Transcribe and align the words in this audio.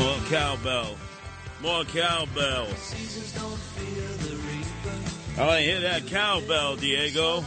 More 0.00 0.16
cowbell. 0.30 0.96
More 1.60 1.84
cowbell. 1.84 2.68
I 5.36 5.46
want 5.46 5.58
to 5.58 5.62
hear 5.62 5.80
that 5.80 6.06
cowbell, 6.06 6.76
Diego. 6.76 7.44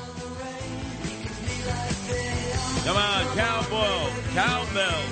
Come 2.85 2.97
on, 2.97 3.35
cowbell. 3.35 4.09
Cowbell. 4.35 5.03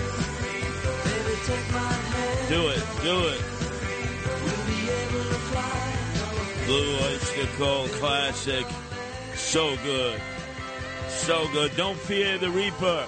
Do 2.48 2.68
it. 2.68 2.84
Do 3.02 3.28
it. 3.30 3.42
Blue 6.68 6.96
Oyster 7.08 7.48
Cult 7.58 7.90
Classic. 7.94 8.68
So 9.34 9.76
good. 9.78 10.22
So 11.10 11.48
good. 11.54 11.76
Don't 11.76 11.98
fear 11.98 12.38
the 12.38 12.52
Reaper. 12.52 13.08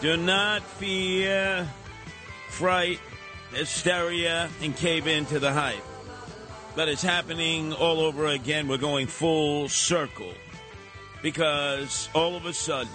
Do 0.00 0.16
not 0.16 0.62
fear 0.62 1.68
fright, 2.60 3.00
hysteria, 3.52 4.48
and 4.62 4.76
cave 4.76 5.06
into 5.06 5.38
the 5.38 5.52
hype. 5.52 5.84
But 6.76 6.88
it's 6.88 7.02
happening 7.02 7.72
all 7.72 8.00
over 8.00 8.26
again. 8.26 8.68
We're 8.68 8.78
going 8.78 9.06
full 9.06 9.68
circle. 9.68 10.32
Because 11.22 12.08
all 12.14 12.36
of 12.36 12.46
a 12.46 12.52
sudden, 12.52 12.92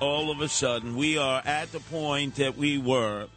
all 0.00 0.30
of 0.30 0.40
a 0.40 0.48
sudden, 0.48 0.96
we 0.96 1.16
are 1.16 1.40
at 1.44 1.72
the 1.72 1.80
point 1.80 2.34
that 2.36 2.56
we 2.56 2.78
were 2.78 3.28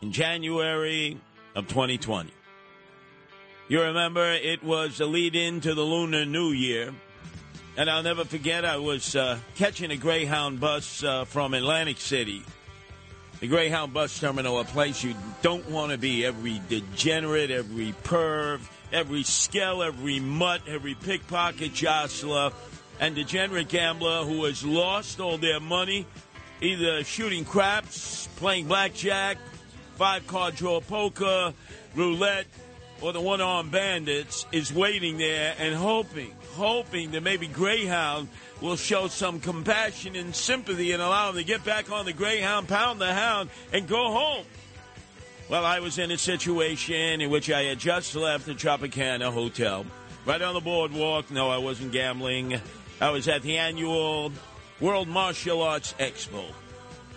in 0.00 0.12
January 0.12 1.18
of 1.54 1.66
2020. 1.66 2.32
You 3.68 3.82
remember 3.82 4.32
it 4.32 4.62
was 4.62 5.00
a 5.00 5.06
lead 5.06 5.34
in 5.34 5.60
to 5.62 5.74
the 5.74 5.82
Lunar 5.82 6.24
New 6.24 6.50
Year. 6.50 6.92
And 7.76 7.88
I'll 7.88 8.02
never 8.02 8.24
forget, 8.24 8.64
I 8.64 8.76
was 8.76 9.16
uh, 9.16 9.38
catching 9.54 9.90
a 9.90 9.96
Greyhound 9.96 10.60
bus 10.60 11.02
uh, 11.02 11.24
from 11.24 11.54
Atlantic 11.54 11.98
City 11.98 12.42
the 13.40 13.48
Greyhound 13.48 13.94
bus 13.94 14.18
terminal, 14.20 14.60
a 14.60 14.64
place 14.64 15.02
you 15.02 15.14
don't 15.40 15.68
want 15.70 15.92
to 15.92 15.98
be. 15.98 16.24
Every 16.24 16.60
degenerate, 16.68 17.50
every 17.50 17.92
perv, 18.04 18.60
every 18.92 19.22
skell, 19.22 19.82
every 19.82 20.20
mutt, 20.20 20.60
every 20.68 20.94
pickpocket 20.94 21.72
jostler, 21.72 22.52
and 23.00 23.14
degenerate 23.14 23.68
gambler 23.68 24.24
who 24.24 24.44
has 24.44 24.64
lost 24.64 25.20
all 25.20 25.38
their 25.38 25.58
money, 25.58 26.06
either 26.60 27.02
shooting 27.02 27.44
craps, 27.44 28.28
playing 28.36 28.66
blackjack, 28.66 29.38
five 29.96 30.26
card 30.26 30.54
draw 30.54 30.80
poker, 30.80 31.54
roulette, 31.94 32.46
or 33.00 33.12
the 33.12 33.20
one 33.20 33.40
armed 33.40 33.70
bandits, 33.70 34.46
is 34.52 34.72
waiting 34.72 35.18
there 35.18 35.54
and 35.58 35.74
hoping, 35.74 36.34
hoping 36.54 37.10
that 37.12 37.22
maybe 37.22 37.46
Greyhound 37.46 38.28
will 38.60 38.76
show 38.76 39.08
some 39.08 39.40
compassion 39.40 40.16
and 40.16 40.34
sympathy 40.34 40.92
and 40.92 41.02
allow 41.02 41.32
them 41.32 41.36
to 41.36 41.44
get 41.44 41.64
back 41.64 41.90
on 41.90 42.04
the 42.04 42.12
Greyhound, 42.12 42.68
pound 42.68 43.00
the 43.00 43.12
hound, 43.12 43.50
and 43.72 43.88
go 43.88 44.12
home. 44.12 44.44
Well, 45.48 45.64
I 45.64 45.80
was 45.80 45.98
in 45.98 46.10
a 46.10 46.18
situation 46.18 47.20
in 47.20 47.30
which 47.30 47.50
I 47.50 47.62
had 47.62 47.78
just 47.78 48.14
left 48.14 48.46
the 48.46 48.54
Tropicana 48.54 49.32
Hotel, 49.32 49.84
right 50.24 50.40
on 50.40 50.54
the 50.54 50.60
boardwalk. 50.60 51.30
No, 51.30 51.48
I 51.48 51.58
wasn't 51.58 51.92
gambling. 51.92 52.60
I 53.00 53.10
was 53.10 53.26
at 53.26 53.42
the 53.42 53.58
annual 53.58 54.30
World 54.78 55.08
Martial 55.08 55.62
Arts 55.62 55.94
Expo. 55.98 56.44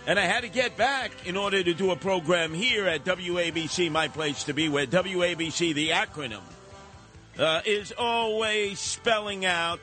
And 0.06 0.18
I 0.18 0.26
had 0.26 0.42
to 0.42 0.48
get 0.48 0.76
back 0.76 1.12
in 1.26 1.36
order 1.36 1.62
to 1.62 1.72
do 1.72 1.90
a 1.90 1.96
program 1.96 2.52
here 2.52 2.86
at 2.86 3.04
WABC, 3.04 3.90
my 3.90 4.08
place 4.08 4.44
to 4.44 4.52
be, 4.52 4.68
where 4.68 4.86
WABC, 4.86 5.74
the 5.74 5.90
acronym, 5.90 6.42
uh, 7.38 7.62
is 7.64 7.92
always 7.96 8.78
spelling 8.78 9.46
out, 9.46 9.80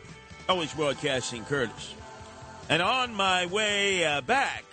always 0.47 0.71
broadcasting 0.73 1.43
Curtis. 1.45 1.95
And 2.69 2.83
on 2.83 3.15
my 3.15 3.47
way 3.47 4.05
uh, 4.05 4.21
back, 4.21 4.63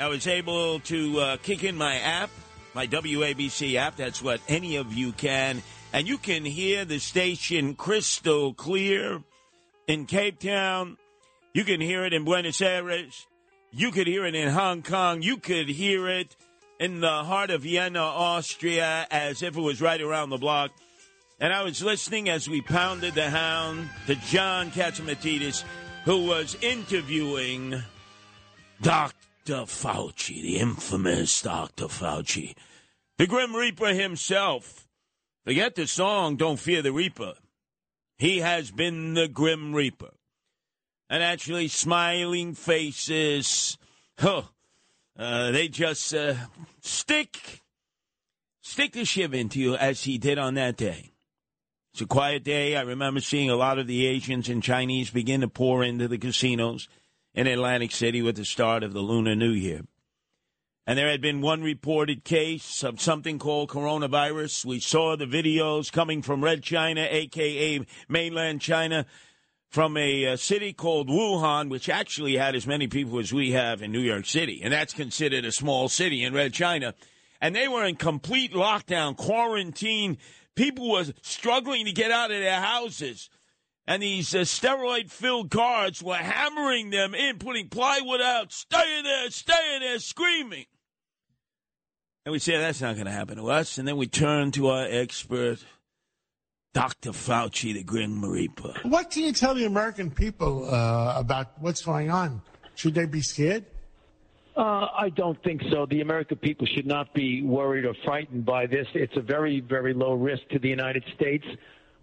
I 0.00 0.08
was 0.08 0.26
able 0.26 0.80
to 0.80 1.20
uh, 1.20 1.36
kick 1.36 1.64
in 1.64 1.76
my 1.76 1.96
app, 1.96 2.30
my 2.72 2.86
WABC 2.86 3.74
app. 3.74 3.96
That's 3.96 4.22
what 4.22 4.40
any 4.48 4.76
of 4.76 4.94
you 4.94 5.12
can. 5.12 5.62
And 5.92 6.08
you 6.08 6.16
can 6.16 6.46
hear 6.46 6.86
the 6.86 6.98
station 6.98 7.74
crystal 7.74 8.54
clear 8.54 9.22
in 9.86 10.06
Cape 10.06 10.38
Town. 10.38 10.96
You 11.52 11.64
can 11.64 11.80
hear 11.80 12.04
it 12.04 12.14
in 12.14 12.24
Buenos 12.24 12.60
Aires. 12.62 13.26
You 13.70 13.90
could 13.90 14.06
hear 14.06 14.24
it 14.24 14.34
in 14.34 14.48
Hong 14.48 14.82
Kong. 14.82 15.20
You 15.22 15.36
could 15.36 15.68
hear 15.68 16.08
it 16.08 16.36
in 16.80 17.00
the 17.00 17.24
heart 17.24 17.50
of 17.50 17.62
Vienna, 17.62 18.00
Austria, 18.00 19.06
as 19.10 19.42
if 19.42 19.56
it 19.56 19.60
was 19.60 19.82
right 19.82 20.00
around 20.00 20.30
the 20.30 20.38
block. 20.38 20.70
And 21.38 21.52
I 21.52 21.62
was 21.62 21.82
listening 21.82 22.28
as 22.28 22.48
we 22.48 22.62
pounded 22.62 23.14
the 23.14 23.30
hound 23.30 23.90
to 24.06 24.14
John 24.14 24.70
Catsimatidis, 24.70 25.64
who 26.04 26.26
was 26.26 26.56
interviewing 26.62 27.82
Dr. 28.80 29.64
Fauci, 29.66 30.42
the 30.42 30.58
infamous 30.58 31.42
Dr. 31.42 31.84
Fauci, 31.84 32.54
the 33.18 33.26
Grim 33.26 33.54
Reaper 33.54 33.88
himself. 33.88 34.88
Forget 35.44 35.74
the 35.74 35.86
song, 35.86 36.36
Don't 36.36 36.58
Fear 36.58 36.82
the 36.82 36.92
Reaper. 36.92 37.34
He 38.16 38.38
has 38.38 38.70
been 38.70 39.14
the 39.14 39.28
Grim 39.28 39.74
Reaper. 39.74 40.17
And 41.10 41.22
actually, 41.22 41.68
smiling 41.68 42.54
faces, 42.54 43.78
huh, 44.18 44.42
uh, 45.18 45.50
they 45.50 45.68
just 45.68 46.14
uh, 46.14 46.34
stick, 46.80 47.62
stick 48.60 48.92
the 48.92 49.04
shiv 49.04 49.32
into 49.32 49.58
you 49.58 49.74
as 49.74 50.04
he 50.04 50.18
did 50.18 50.38
on 50.38 50.54
that 50.54 50.76
day. 50.76 51.12
It's 51.92 52.02
a 52.02 52.06
quiet 52.06 52.44
day. 52.44 52.76
I 52.76 52.82
remember 52.82 53.20
seeing 53.20 53.50
a 53.50 53.56
lot 53.56 53.78
of 53.78 53.86
the 53.86 54.06
Asians 54.06 54.48
and 54.48 54.62
Chinese 54.62 55.10
begin 55.10 55.40
to 55.40 55.48
pour 55.48 55.82
into 55.82 56.06
the 56.06 56.18
casinos 56.18 56.88
in 57.34 57.46
Atlantic 57.46 57.90
City 57.90 58.22
with 58.22 58.36
the 58.36 58.44
start 58.44 58.82
of 58.82 58.92
the 58.92 59.00
Lunar 59.00 59.34
New 59.34 59.50
Year. 59.50 59.82
And 60.86 60.98
there 60.98 61.10
had 61.10 61.20
been 61.20 61.40
one 61.40 61.62
reported 61.62 62.24
case 62.24 62.82
of 62.82 63.00
something 63.00 63.38
called 63.38 63.68
coronavirus. 63.68 64.64
We 64.64 64.80
saw 64.80 65.16
the 65.16 65.26
videos 65.26 65.92
coming 65.92 66.22
from 66.22 66.42
Red 66.42 66.62
China, 66.62 67.06
aka 67.10 67.80
mainland 68.08 68.60
China, 68.60 69.04
from 69.70 69.96
a, 69.96 70.26
uh 70.26 70.36
city 70.36 70.72
called 70.72 71.08
Wuhan, 71.08 71.68
which 71.68 71.88
actually 71.88 72.36
had 72.36 72.54
as 72.54 72.66
many 72.66 72.88
people 72.88 73.18
as 73.18 73.32
we 73.32 73.52
have 73.52 73.82
in 73.82 73.92
New 73.92 74.00
York 74.00 74.26
City. 74.26 74.60
And 74.62 74.72
that's 74.72 74.94
considered 74.94 75.44
a 75.44 75.52
small 75.52 75.88
city 75.88 76.24
in 76.24 76.32
Red 76.32 76.52
China. 76.52 76.94
And 77.40 77.54
they 77.54 77.68
were 77.68 77.84
in 77.84 77.96
complete 77.96 78.52
lockdown, 78.52 79.16
quarantine. 79.16 80.18
People 80.54 80.90
were 80.90 81.04
struggling 81.22 81.84
to 81.84 81.92
get 81.92 82.10
out 82.10 82.30
of 82.30 82.40
their 82.40 82.60
houses. 82.60 83.30
And 83.86 84.02
these 84.02 84.34
uh, 84.34 84.40
steroid 84.40 85.10
filled 85.10 85.48
guards 85.48 86.02
were 86.02 86.16
hammering 86.16 86.90
them 86.90 87.14
in, 87.14 87.38
putting 87.38 87.68
plywood 87.68 88.20
out, 88.20 88.52
stay 88.52 88.98
in 88.98 89.04
there, 89.04 89.30
stay 89.30 89.76
in 89.76 89.80
there, 89.80 89.98
screaming. 89.98 90.66
And 92.26 92.32
we 92.32 92.38
say 92.38 92.58
that's 92.58 92.82
not 92.82 92.96
going 92.96 93.06
to 93.06 93.12
happen 93.12 93.38
to 93.38 93.50
us. 93.50 93.78
And 93.78 93.88
then 93.88 93.96
we 93.96 94.06
turn 94.06 94.50
to 94.50 94.68
our 94.68 94.86
expert, 94.86 95.64
Dr. 96.78 97.10
Fauci, 97.10 97.74
the 97.74 97.82
Grim 97.82 98.24
Reaper. 98.24 98.72
What 98.84 99.10
can 99.10 99.24
you 99.24 99.32
tell 99.32 99.52
the 99.52 99.64
American 99.64 100.12
people 100.12 100.72
uh, 100.72 101.14
about 101.16 101.60
what's 101.60 101.84
going 101.84 102.08
on? 102.08 102.40
Should 102.76 102.94
they 102.94 103.06
be 103.06 103.20
scared? 103.20 103.64
Uh, 104.56 104.86
I 104.96 105.08
don't 105.16 105.42
think 105.42 105.60
so. 105.72 105.86
The 105.86 106.02
American 106.02 106.36
people 106.36 106.68
should 106.68 106.86
not 106.86 107.12
be 107.14 107.42
worried 107.42 107.84
or 107.84 107.94
frightened 108.04 108.46
by 108.46 108.66
this. 108.66 108.86
It's 108.94 109.16
a 109.16 109.20
very, 109.20 109.58
very 109.58 109.92
low 109.92 110.14
risk 110.14 110.42
to 110.50 110.60
the 110.60 110.68
United 110.68 111.02
States. 111.16 111.44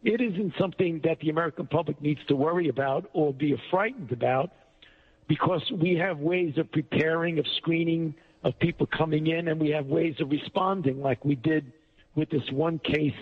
It 0.03 0.19
isn't 0.19 0.53
something 0.59 0.99
that 1.05 1.21
the 1.21 1.29
American 1.29 1.67
public 1.67 2.01
needs 2.01 2.19
to 2.27 2.35
worry 2.35 2.67
about 2.67 3.09
or 3.13 3.33
be 3.33 3.55
frightened 3.71 4.11
about 4.11 4.51
because 5.29 5.63
we 5.71 5.95
have 5.95 6.19
ways 6.19 6.57
of 6.57 6.69
preparing, 6.73 7.39
of 7.39 7.45
screening, 7.55 8.13
of 8.43 8.59
people 8.59 8.87
coming 8.87 9.27
in, 9.27 9.47
and 9.47 9.57
we 9.57 9.69
have 9.69 9.85
ways 9.85 10.15
of 10.19 10.31
responding, 10.31 11.01
like 11.01 11.23
we 11.23 11.35
did 11.35 11.71
with 12.15 12.29
this 12.29 12.43
one 12.51 12.77
case 12.79 13.15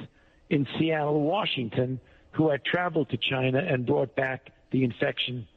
in 0.49 0.67
Seattle, 0.77 1.21
Washington, 1.21 1.99
who 2.31 2.49
had 2.49 2.63
traveled 2.65 3.09
to 3.09 3.17
China 3.17 3.59
and 3.59 3.85
brought 3.85 4.15
back 4.15 4.49
the 4.71 4.83
infection. 4.83 5.47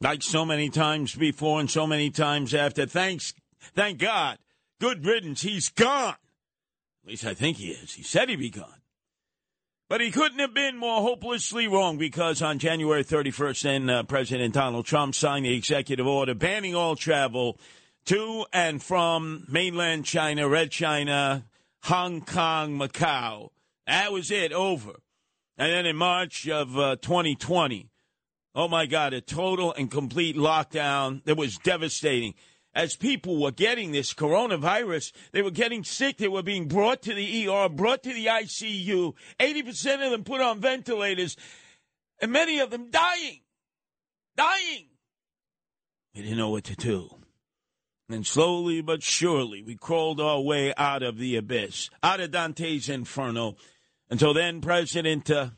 Like 0.00 0.22
so 0.22 0.44
many 0.44 0.70
times 0.70 1.14
before 1.14 1.60
and 1.60 1.70
so 1.70 1.86
many 1.86 2.10
times 2.10 2.54
after. 2.54 2.86
Thanks, 2.86 3.34
thank 3.74 3.98
God. 3.98 4.38
Good 4.80 5.04
riddance. 5.04 5.42
He's 5.42 5.68
gone. 5.68 6.14
At 7.04 7.10
least 7.10 7.24
I 7.26 7.34
think 7.34 7.58
he 7.58 7.68
is. 7.68 7.92
He 7.92 8.02
said 8.02 8.28
he'd 8.28 8.36
be 8.36 8.50
gone. 8.50 8.80
But 9.90 10.00
he 10.00 10.12
couldn't 10.12 10.38
have 10.38 10.54
been 10.54 10.76
more 10.76 11.02
hopelessly 11.02 11.66
wrong 11.66 11.98
because 11.98 12.40
on 12.42 12.60
January 12.60 13.02
31st, 13.02 13.62
then 13.62 13.90
uh, 13.90 14.02
President 14.04 14.54
Donald 14.54 14.86
Trump 14.86 15.16
signed 15.16 15.44
the 15.44 15.52
executive 15.52 16.06
order 16.06 16.32
banning 16.32 16.76
all 16.76 16.94
travel 16.94 17.58
to 18.04 18.46
and 18.52 18.80
from 18.80 19.44
mainland 19.48 20.04
China, 20.04 20.48
Red 20.48 20.70
China, 20.70 21.44
Hong 21.82 22.20
Kong, 22.20 22.78
Macau. 22.78 23.50
That 23.90 24.12
was 24.12 24.30
it, 24.30 24.52
over. 24.52 24.92
And 25.58 25.72
then 25.72 25.84
in 25.84 25.96
March 25.96 26.48
of 26.48 26.78
uh, 26.78 26.94
2020, 27.02 27.90
oh 28.54 28.68
my 28.68 28.86
God, 28.86 29.12
a 29.12 29.20
total 29.20 29.74
and 29.74 29.90
complete 29.90 30.36
lockdown 30.36 31.24
that 31.24 31.36
was 31.36 31.58
devastating. 31.58 32.34
As 32.72 32.94
people 32.94 33.42
were 33.42 33.50
getting 33.50 33.90
this 33.90 34.14
coronavirus, 34.14 35.10
they 35.32 35.42
were 35.42 35.50
getting 35.50 35.82
sick. 35.82 36.18
They 36.18 36.28
were 36.28 36.44
being 36.44 36.68
brought 36.68 37.02
to 37.02 37.14
the 37.14 37.48
ER, 37.48 37.68
brought 37.68 38.04
to 38.04 38.14
the 38.14 38.26
ICU. 38.26 39.14
80% 39.40 40.04
of 40.04 40.12
them 40.12 40.22
put 40.22 40.40
on 40.40 40.60
ventilators, 40.60 41.36
and 42.22 42.30
many 42.30 42.60
of 42.60 42.70
them 42.70 42.92
dying. 42.92 43.40
Dying. 44.36 44.86
We 46.14 46.22
didn't 46.22 46.38
know 46.38 46.50
what 46.50 46.62
to 46.64 46.76
do. 46.76 47.10
And 48.08 48.24
slowly 48.24 48.82
but 48.82 49.02
surely, 49.02 49.64
we 49.64 49.74
crawled 49.74 50.20
our 50.20 50.40
way 50.40 50.72
out 50.76 51.02
of 51.02 51.18
the 51.18 51.34
abyss, 51.34 51.90
out 52.04 52.20
of 52.20 52.30
Dante's 52.30 52.88
Inferno. 52.88 53.56
Until 54.10 54.34
then, 54.34 54.60
President 54.60 55.30
uh, 55.30 55.50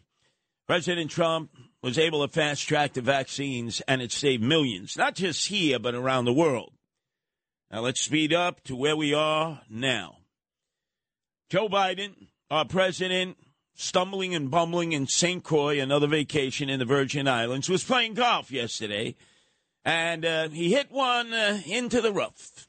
President 0.66 1.10
Trump 1.10 1.50
was 1.82 1.98
able 1.98 2.26
to 2.26 2.32
fast 2.32 2.68
track 2.68 2.92
the 2.92 3.00
vaccines, 3.00 3.82
and 3.88 4.00
it 4.00 4.12
saved 4.12 4.42
millions, 4.42 4.96
not 4.96 5.14
just 5.14 5.48
here 5.48 5.78
but 5.78 5.94
around 5.94 6.26
the 6.26 6.32
world. 6.32 6.72
Now 7.70 7.80
let's 7.80 8.02
speed 8.02 8.32
up 8.32 8.62
to 8.64 8.76
where 8.76 8.96
we 8.96 9.14
are 9.14 9.62
now. 9.68 10.18
Joe 11.50 11.68
Biden, 11.68 12.28
our 12.50 12.64
president, 12.64 13.36
stumbling 13.74 14.34
and 14.34 14.50
bumbling 14.50 14.92
in 14.92 15.06
St. 15.06 15.42
Croix, 15.42 15.80
another 15.80 16.06
vacation 16.06 16.68
in 16.68 16.78
the 16.78 16.84
Virgin 16.84 17.26
Islands, 17.26 17.68
was 17.68 17.82
playing 17.82 18.14
golf 18.14 18.50
yesterday 18.50 19.16
and 19.84 20.24
uh, 20.24 20.48
he 20.48 20.72
hit 20.72 20.90
one 20.90 21.32
uh, 21.32 21.60
into 21.66 22.00
the 22.00 22.12
rough. 22.12 22.68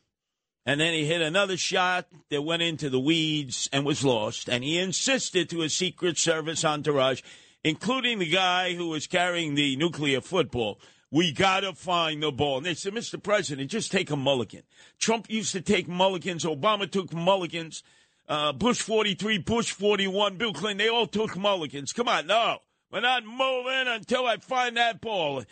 And 0.66 0.80
then 0.80 0.94
he 0.94 1.06
hit 1.06 1.22
another 1.22 1.58
shot 1.58 2.08
that 2.30 2.42
went 2.42 2.62
into 2.62 2.90
the 2.90 3.00
weeds 3.00 3.70
and 3.74 3.86
was 3.86 4.04
lost. 4.04 4.48
And 4.48 4.64
he 4.64 4.80
insisted 4.80 5.50
to 5.50 5.60
his 5.60 5.76
Secret 5.76 6.18
Service 6.18 6.64
entourage, 6.64 7.22
including 7.64 8.20
the 8.20 8.30
guy 8.30 8.74
who 8.74 8.88
was 8.88 9.06
carrying 9.08 9.56
the 9.56 9.76
nuclear 9.76 10.22
football, 10.22 10.80
we 11.12 11.32
got 11.32 11.60
to 11.60 11.74
find 11.74 12.24
the 12.24 12.32
ball. 12.32 12.58
And 12.58 12.66
they 12.66 12.74
said, 12.74 12.94
Mr. 12.94 13.22
President, 13.22 13.70
just 13.70 13.92
take 13.92 14.10
a 14.10 14.16
mulligan. 14.16 14.64
Trump 14.98 15.30
used 15.30 15.52
to 15.52 15.62
take 15.62 15.88
mulligans. 15.88 16.44
Obama 16.44 16.90
took 16.90 17.14
mulligans. 17.14 17.84
Uh, 18.28 18.54
Bush 18.54 18.82
43, 18.82 19.38
Bush 19.40 19.72
41, 19.72 20.38
Bill 20.38 20.54
Clinton, 20.54 20.78
they 20.78 20.90
all 20.90 21.06
took 21.06 21.38
mulligans. 21.38 21.92
Come 21.94 22.08
on, 22.08 22.26
no. 22.26 22.60
We're 22.90 23.02
not 23.02 23.26
moving 23.26 23.88
until 23.88 24.26
I 24.26 24.38
find 24.38 24.78
that 24.78 25.02
ball. 25.02 25.44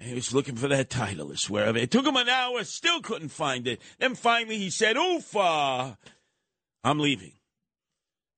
He 0.00 0.14
was 0.14 0.32
looking 0.32 0.56
for 0.56 0.66
that 0.68 0.88
title, 0.88 1.30
I 1.30 1.34
swear. 1.34 1.76
It 1.76 1.90
took 1.90 2.06
him 2.06 2.16
an 2.16 2.28
hour, 2.28 2.64
still 2.64 3.02
couldn't 3.02 3.28
find 3.28 3.68
it. 3.68 3.82
Then 3.98 4.14
finally 4.14 4.56
he 4.56 4.70
said, 4.70 4.96
Oofa, 4.96 5.98
I'm 6.82 6.98
leaving. 6.98 7.34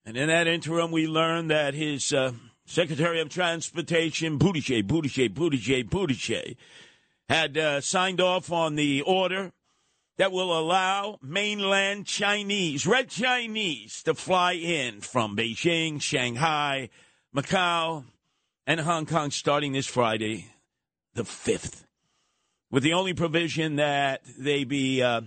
And 0.05 0.17
in 0.17 0.27
that 0.27 0.49
interim, 0.49 0.91
we 0.91 1.07
learned 1.07 1.53
that 1.53 1.75
his 1.75 2.13
uh, 2.13 2.33
Secretary 2.67 3.21
of 3.21 3.29
Transportation, 3.29 4.41
Buttigieg, 4.41 4.89
Buttigieg, 4.89 5.35
Buttigieg, 5.35 5.89
Buttigieg, 5.89 6.57
had 7.29 7.57
uh, 7.57 7.81
signed 7.81 8.21
off 8.21 8.51
on 8.51 8.75
the 8.75 9.03
order 9.03 9.53
that 10.19 10.33
will 10.33 10.59
allow 10.59 11.19
mainland 11.23 12.07
Chinese, 12.07 12.89
red 12.89 13.09
Chinese, 13.09 14.03
to 14.03 14.15
fly 14.15 14.55
in 14.55 15.01
from 15.01 15.37
Beijing, 15.37 16.03
Shanghai, 16.03 16.91
Macau, 17.35 18.05
and 18.67 18.81
Hong 18.81 19.07
Kong 19.07 19.31
starting 19.31 19.73
this 19.73 19.87
Friday 19.87 20.52
the 21.15 21.25
5th, 21.25 21.85
with 22.71 22.83
the 22.83 22.95
only 22.95 23.15
provision 23.15 23.77
that 23.77 24.23
they 24.39 24.65
be 24.65 25.03
uh, 25.03 25.23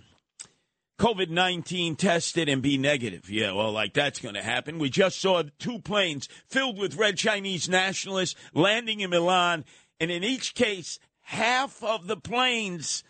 COVID 1.00 1.30
19 1.30 1.96
tested 1.96 2.48
and 2.48 2.62
be 2.62 2.78
negative. 2.78 3.30
Yeah, 3.30 3.52
well, 3.52 3.72
like 3.72 3.94
that's 3.94 4.20
going 4.20 4.36
to 4.36 4.44
happen. 4.44 4.80
We 4.80 4.90
just 4.90 5.20
saw 5.20 5.44
two 5.60 5.80
planes 5.80 6.30
filled 6.48 6.78
with 6.78 6.96
red 6.96 7.18
Chinese 7.18 7.68
nationalists 7.68 8.36
landing 8.54 9.02
in 9.02 9.10
Milan, 9.10 9.66
and 10.00 10.10
in 10.10 10.24
each 10.24 10.56
case, 10.56 11.00
half 11.22 11.84
of 11.84 12.08
the 12.08 12.18
planes, 12.18 13.04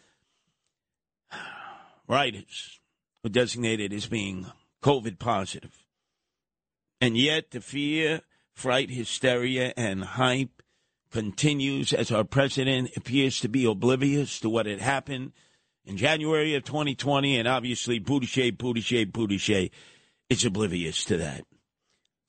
riders, 2.07 2.79
were 3.23 3.29
designated 3.29 3.93
as 3.93 4.07
being 4.07 4.47
COVID 4.81 5.19
positive. 5.19 5.85
And 7.01 7.17
yet, 7.17 7.51
the 7.51 7.61
fear, 7.61 8.21
fright, 8.53 8.89
hysteria, 8.89 9.73
and 9.77 10.03
hype 10.03 10.54
continues 11.15 11.93
as 11.93 12.11
our 12.11 12.25
president 12.25 12.91
appears 12.97 13.39
to 13.39 13.47
be 13.47 13.63
oblivious 13.63 14.37
to 14.41 14.49
what 14.49 14.65
had 14.65 14.81
happened 14.81 15.31
in 15.85 15.95
January 15.95 16.55
of 16.55 16.65
2020, 16.65 17.39
and 17.39 17.47
obviously 17.47 18.01
Buttigieg, 18.01 18.57
Buttigieg, 18.57 19.13
Buttigieg 19.13 19.71
is 20.29 20.43
oblivious 20.43 21.05
to 21.05 21.15
that. 21.15 21.45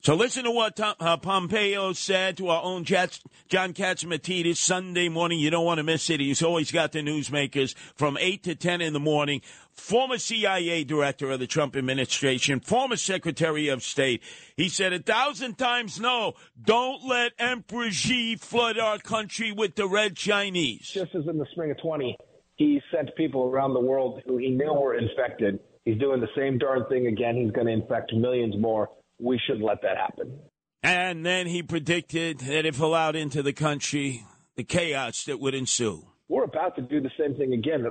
So 0.07 0.15
listen 0.15 0.45
to 0.45 0.51
what 0.51 0.77
Tom, 0.77 0.95
uh, 1.01 1.17
Pompeo 1.17 1.91
said 1.91 2.37
to 2.37 2.47
our 2.47 2.63
own 2.63 2.85
Jets, 2.85 3.19
John 3.49 3.73
Catsimatidis 3.73 4.55
Sunday 4.55 5.09
morning. 5.09 5.37
You 5.37 5.49
don't 5.49 5.65
want 5.65 5.79
to 5.79 5.83
miss 5.83 6.09
it. 6.09 6.21
He's 6.21 6.41
always 6.41 6.71
got 6.71 6.93
the 6.93 6.99
newsmakers 6.99 7.75
from 7.93 8.17
8 8.17 8.41
to 8.43 8.55
10 8.55 8.79
in 8.79 8.93
the 8.93 9.01
morning. 9.01 9.41
Former 9.73 10.17
CIA 10.17 10.85
director 10.85 11.29
of 11.29 11.41
the 11.41 11.45
Trump 11.45 11.75
administration, 11.75 12.61
former 12.61 12.95
Secretary 12.95 13.67
of 13.67 13.83
State. 13.83 14.23
He 14.55 14.69
said 14.69 14.93
a 14.93 14.99
thousand 14.99 15.57
times 15.57 15.99
no, 15.99 16.35
don't 16.63 17.05
let 17.05 17.33
Emperor 17.37 17.91
Xi 17.91 18.37
flood 18.37 18.79
our 18.79 18.99
country 18.99 19.51
with 19.51 19.75
the 19.75 19.89
red 19.89 20.15
Chinese. 20.15 20.89
Just 20.89 21.15
as 21.15 21.27
in 21.27 21.37
the 21.37 21.47
spring 21.51 21.71
of 21.71 21.81
20, 21.81 22.15
he 22.55 22.81
sent 22.95 23.13
people 23.17 23.43
around 23.43 23.73
the 23.73 23.81
world 23.81 24.21
who 24.25 24.37
he 24.37 24.51
knew 24.51 24.71
were 24.71 24.95
infected. 24.95 25.59
He's 25.83 25.97
doing 25.97 26.21
the 26.21 26.29
same 26.33 26.59
darn 26.59 26.85
thing 26.87 27.07
again. 27.07 27.35
He's 27.35 27.51
going 27.51 27.67
to 27.67 27.73
infect 27.73 28.13
millions 28.13 28.55
more 28.57 28.89
we 29.19 29.39
shouldn't 29.45 29.65
let 29.65 29.81
that 29.81 29.97
happen. 29.97 30.39
And 30.83 31.25
then 31.25 31.47
he 31.47 31.63
predicted 31.63 32.39
that 32.39 32.65
if 32.65 32.79
allowed 32.79 33.15
into 33.15 33.41
the 33.41 33.53
country, 33.53 34.23
the 34.55 34.63
chaos 34.63 35.25
that 35.25 35.39
would 35.39 35.53
ensue. 35.53 36.07
We're 36.29 36.43
about 36.43 36.75
to 36.75 36.81
do 36.81 37.01
the 37.01 37.11
same 37.19 37.35
thing 37.35 37.53
again. 37.53 37.85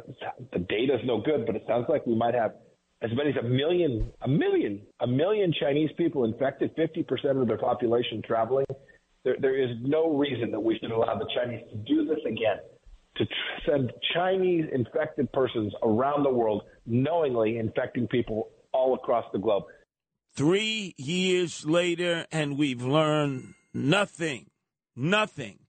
The 0.53 0.59
data's 0.59 1.01
no 1.05 1.21
good, 1.21 1.47
but 1.47 1.57
it 1.57 1.65
sounds 1.67 1.87
like 1.89 2.07
we 2.07 2.15
might 2.15 2.35
have 2.35 2.53
as 3.03 3.11
many 3.15 3.31
as 3.31 3.37
a 3.37 3.49
million, 3.49 4.11
a 4.23 4.29
million, 4.29 4.83
a 5.01 5.07
million 5.07 5.53
Chinese 5.59 5.91
people 5.97 6.25
infected, 6.25 6.75
50% 6.77 7.41
of 7.41 7.49
their 7.49 7.59
population 7.59 8.23
traveling. 8.27 8.67
There, 9.25 9.37
there 9.41 9.57
is 9.57 9.77
no 9.83 10.17
reason 10.17 10.51
that 10.53 10.61
we 10.61 10.79
should 10.79 10.91
allow 10.91 11.19
the 11.19 11.29
Chinese 11.35 11.63
to 11.71 11.77
do 11.79 12.07
this 12.07 12.19
again, 12.27 12.59
to 13.17 13.25
tr- 13.25 13.71
send 13.71 13.93
Chinese 14.15 14.67
infected 14.73 15.31
persons 15.33 15.73
around 15.83 16.23
the 16.23 16.31
world 16.31 16.63
knowingly 16.87 17.59
infecting 17.59 18.07
people 18.07 18.51
all 18.73 18.95
across 18.95 19.25
the 19.33 19.39
globe. 19.39 19.65
Three 20.37 20.95
years 20.99 21.65
later, 21.65 22.27
and 22.31 22.59
we've 22.59 22.83
learned 22.83 23.55
nothing. 23.73 24.51
Nothing. 24.95 25.61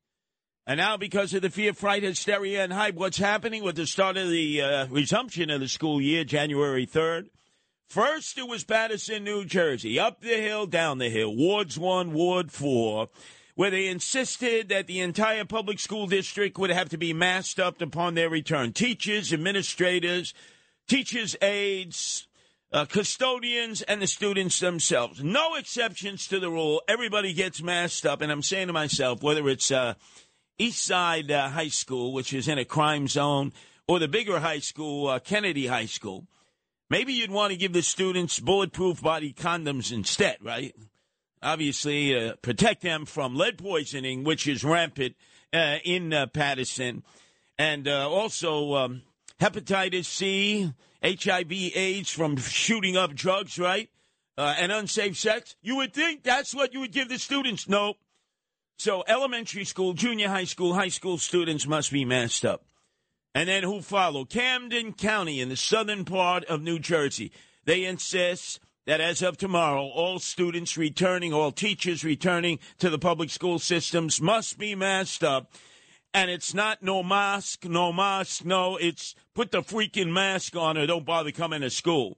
And 0.66 0.80
now, 0.80 0.98
because 0.98 1.34
of 1.34 1.42
the 1.42 1.50
fear, 1.50 1.74
fright, 1.74 2.04
hysteria, 2.04 2.66
and 2.66 2.74
hype, 2.74 2.96
what's 2.96 3.18
happening 3.18 3.64
with 3.64 3.78
the 3.78 3.88
start 3.88 4.18
of 4.18 4.30
the 4.30 4.62
uh, 4.62 4.88
resumption 4.88 5.50
of 5.50 5.62
the 5.62 5.70
school 5.70 6.02
year, 6.02 6.26
January 6.26 6.86
3rd? 6.86 7.30
First, 7.88 8.38
it 8.38 8.50
was 8.50 8.66
Paterson, 8.66 9.24
New 9.24 9.46
Jersey, 9.46 9.98
up 9.98 10.20
the 10.20 10.36
hill, 10.36 10.66
down 10.66 10.98
the 10.98 11.10
hill, 11.10 11.34
Wards 11.34 11.80
1, 11.80 12.12
Ward 12.12 12.52
4, 12.52 13.08
where 13.56 13.72
they 13.72 13.88
insisted 13.88 14.68
that 14.68 14.88
the 14.88 15.00
entire 15.00 15.46
public 15.46 15.80
school 15.80 16.08
district 16.08 16.58
would 16.58 16.72
have 16.72 16.90
to 16.90 16.98
be 16.98 17.14
masked 17.14 17.62
up 17.62 17.82
upon 17.82 18.16
their 18.16 18.30
return. 18.30 18.74
Teachers, 18.74 19.32
administrators, 19.32 20.34
teachers' 20.90 21.38
aides, 21.42 22.27
uh, 22.72 22.86
custodians 22.86 23.82
and 23.82 24.02
the 24.02 24.08
students 24.08 24.60
themselves. 24.60 25.24
No 25.24 25.56
exceptions 25.56 26.28
to 26.28 26.40
the 26.40 26.50
rule. 26.50 26.82
Everybody 26.88 27.34
gets 27.34 27.62
masked 27.62 28.06
up. 28.06 28.22
And 28.22 28.32
I'm 28.32 28.42
saying 28.42 28.68
to 28.68 28.74
myself, 28.74 29.24
whether 29.24 29.48
it's 29.50 29.72
uh, 29.72 29.94
East 30.58 30.86
Side 30.86 31.32
uh, 31.32 31.50
High 31.50 31.70
School, 31.70 32.14
which 32.14 32.34
is 32.34 32.48
in 32.48 32.58
a 32.58 32.66
crime 32.66 33.08
zone, 33.08 33.54
or 33.88 34.00
the 34.00 34.08
bigger 34.08 34.40
high 34.40 34.60
school, 34.60 35.08
uh, 35.08 35.20
Kennedy 35.20 35.68
High 35.68 35.86
School, 35.86 36.28
Maybe 36.90 37.12
you'd 37.14 37.32
want 37.32 37.52
to 37.52 37.58
give 37.58 37.74
the 37.74 37.82
students 37.82 38.40
bulletproof 38.40 39.02
body 39.02 39.34
condoms 39.34 39.92
instead, 39.92 40.38
right? 40.42 40.74
Obviously, 41.44 42.16
uh, 42.16 42.36
protect 42.42 42.82
them 42.82 43.06
from 43.06 43.36
lead 43.36 43.58
poisoning, 43.58 44.24
which 44.24 44.48
is 44.48 44.64
rampant 44.64 45.16
uh, 45.54 45.78
in 45.84 46.14
uh, 46.14 46.28
Paterson, 46.28 47.04
and 47.58 47.88
also 47.90 48.76
um, 48.76 49.02
hepatitis 49.40 50.06
C, 50.06 50.74
HIV, 51.04 51.52
AIDS 51.52 52.10
from 52.10 52.38
shooting 52.38 52.98
up 52.98 53.14
drugs, 53.14 53.60
right? 53.60 53.90
Uh, 54.38 54.56
and 54.58 54.72
unsafe 54.72 55.18
sex. 55.18 55.56
You 55.62 55.78
would 55.78 55.94
think 55.94 56.24
that's 56.24 56.54
what 56.54 56.74
you 56.74 56.82
would 56.82 56.92
give 56.92 57.10
the 57.10 57.18
students. 57.18 57.68
Nope. 57.68 57.98
So, 58.78 59.04
elementary 59.08 59.66
school, 59.66 59.94
junior 59.94 60.30
high 60.30 60.44
school, 60.44 60.76
high 60.76 60.90
school 60.90 61.18
students 61.18 61.66
must 61.66 61.92
be 61.92 62.06
masked 62.06 62.46
up. 62.46 62.64
And 63.34 63.50
then 63.50 63.64
who 63.64 63.82
follow? 63.82 64.26
Camden 64.26 64.94
County 64.94 65.42
in 65.42 65.50
the 65.50 65.56
southern 65.56 66.06
part 66.06 66.46
of 66.46 66.62
New 66.62 66.78
Jersey. 66.78 67.32
They 67.66 67.86
insist 67.86 68.60
that 68.86 69.02
as 69.02 69.22
of 69.22 69.38
tomorrow, 69.38 69.84
all 69.84 70.18
students 70.20 70.78
returning, 70.78 71.34
all 71.34 71.52
teachers 71.52 72.04
returning 72.04 72.58
to 72.80 72.90
the 72.90 72.98
public 72.98 73.30
school 73.30 73.60
systems 73.60 74.22
must 74.22 74.58
be 74.58 74.76
masked 74.76 75.24
up. 75.24 75.52
And 76.14 76.32
it's 76.32 76.54
not 76.54 76.82
no 76.82 77.04
mask, 77.04 77.66
no 77.66 77.94
mask, 77.94 78.44
no, 78.44 78.78
it's 78.78 79.14
put 79.36 79.52
the 79.52 79.62
freaking 79.62 80.12
mask 80.12 80.56
on 80.56 80.78
or 80.78 80.88
don't 80.88 81.06
bother 81.06 81.32
coming 81.32 81.62
to 81.62 81.70
school. 81.70 82.18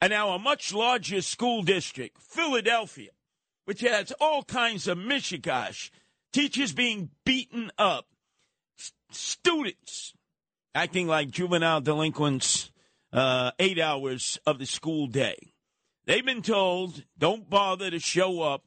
And 0.00 0.10
now 0.10 0.30
a 0.30 0.38
much 0.38 0.72
larger 0.72 1.22
school 1.22 1.62
district, 1.62 2.18
Philadelphia, 2.20 3.10
which 3.64 3.80
has 3.80 4.12
all 4.20 4.44
kinds 4.44 4.86
of 4.86 4.98
mishigash, 4.98 5.90
teachers 6.32 6.72
being 6.72 7.10
beaten 7.24 7.72
up, 7.76 8.06
students 9.10 10.14
acting 10.74 11.08
like 11.08 11.30
juvenile 11.30 11.80
delinquents 11.80 12.70
uh, 13.12 13.50
eight 13.58 13.80
hours 13.80 14.38
of 14.46 14.58
the 14.58 14.66
school 14.66 15.06
day. 15.06 15.54
They've 16.04 16.24
been 16.24 16.42
told 16.42 17.04
don't 17.18 17.50
bother 17.50 17.90
to 17.90 17.98
show 17.98 18.42
up 18.42 18.66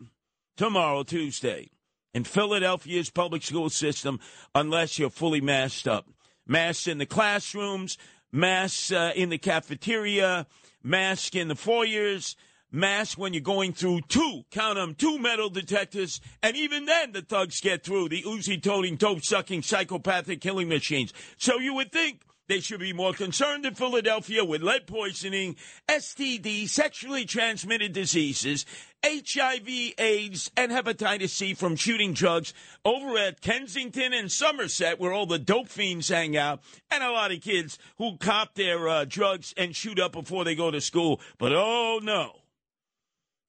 tomorrow, 0.57 1.03
Tuesday, 1.03 1.69
in 2.13 2.23
Philadelphia's 2.23 3.09
public 3.09 3.43
school 3.43 3.69
system 3.69 4.19
unless 4.53 4.99
you're 4.99 5.09
fully 5.09 5.41
masked 5.41 5.87
up. 5.87 6.07
Masks 6.47 6.87
in 6.87 6.97
the 6.97 7.05
classrooms, 7.05 7.97
masks 8.31 8.91
uh, 8.91 9.11
in 9.15 9.29
the 9.29 9.37
cafeteria, 9.37 10.47
masks 10.83 11.35
in 11.35 11.47
the 11.47 11.55
foyers, 11.55 12.35
mask 12.71 13.17
when 13.17 13.33
you're 13.33 13.41
going 13.41 13.73
through 13.73 14.01
two, 14.07 14.43
count 14.49 14.75
them, 14.75 14.95
two 14.95 15.19
metal 15.19 15.49
detectors, 15.49 16.21
and 16.41 16.55
even 16.55 16.85
then 16.85 17.11
the 17.11 17.21
thugs 17.21 17.61
get 17.61 17.83
through 17.83 18.09
the 18.09 18.23
Uzi 18.23 18.61
toting, 18.61 18.95
dope 18.95 19.23
sucking, 19.23 19.61
psychopathic 19.61 20.41
killing 20.41 20.69
machines. 20.69 21.13
So 21.37 21.59
you 21.59 21.73
would 21.75 21.91
think 21.91 22.21
they 22.51 22.59
should 22.59 22.81
be 22.81 22.91
more 22.91 23.13
concerned 23.13 23.65
in 23.65 23.73
Philadelphia 23.75 24.43
with 24.43 24.61
lead 24.61 24.85
poisoning, 24.85 25.55
STD, 25.87 26.67
sexually 26.67 27.23
transmitted 27.23 27.93
diseases, 27.93 28.65
HIV, 29.05 29.93
AIDS, 29.97 30.51
and 30.57 30.69
hepatitis 30.69 31.29
C 31.29 31.53
from 31.53 31.77
shooting 31.77 32.11
drugs 32.11 32.53
over 32.83 33.17
at 33.17 33.39
Kensington 33.39 34.11
and 34.11 34.29
Somerset, 34.29 34.99
where 34.99 35.13
all 35.13 35.25
the 35.25 35.39
dope 35.39 35.69
fiends 35.69 36.09
hang 36.09 36.35
out, 36.35 36.61
and 36.89 37.01
a 37.01 37.11
lot 37.11 37.31
of 37.31 37.39
kids 37.39 37.79
who 37.97 38.17
cop 38.17 38.55
their 38.55 38.85
uh, 38.89 39.05
drugs 39.05 39.53
and 39.55 39.73
shoot 39.73 39.97
up 39.97 40.11
before 40.11 40.43
they 40.43 40.53
go 40.53 40.69
to 40.71 40.81
school. 40.81 41.21
But 41.37 41.53
oh 41.53 42.01
no. 42.03 42.33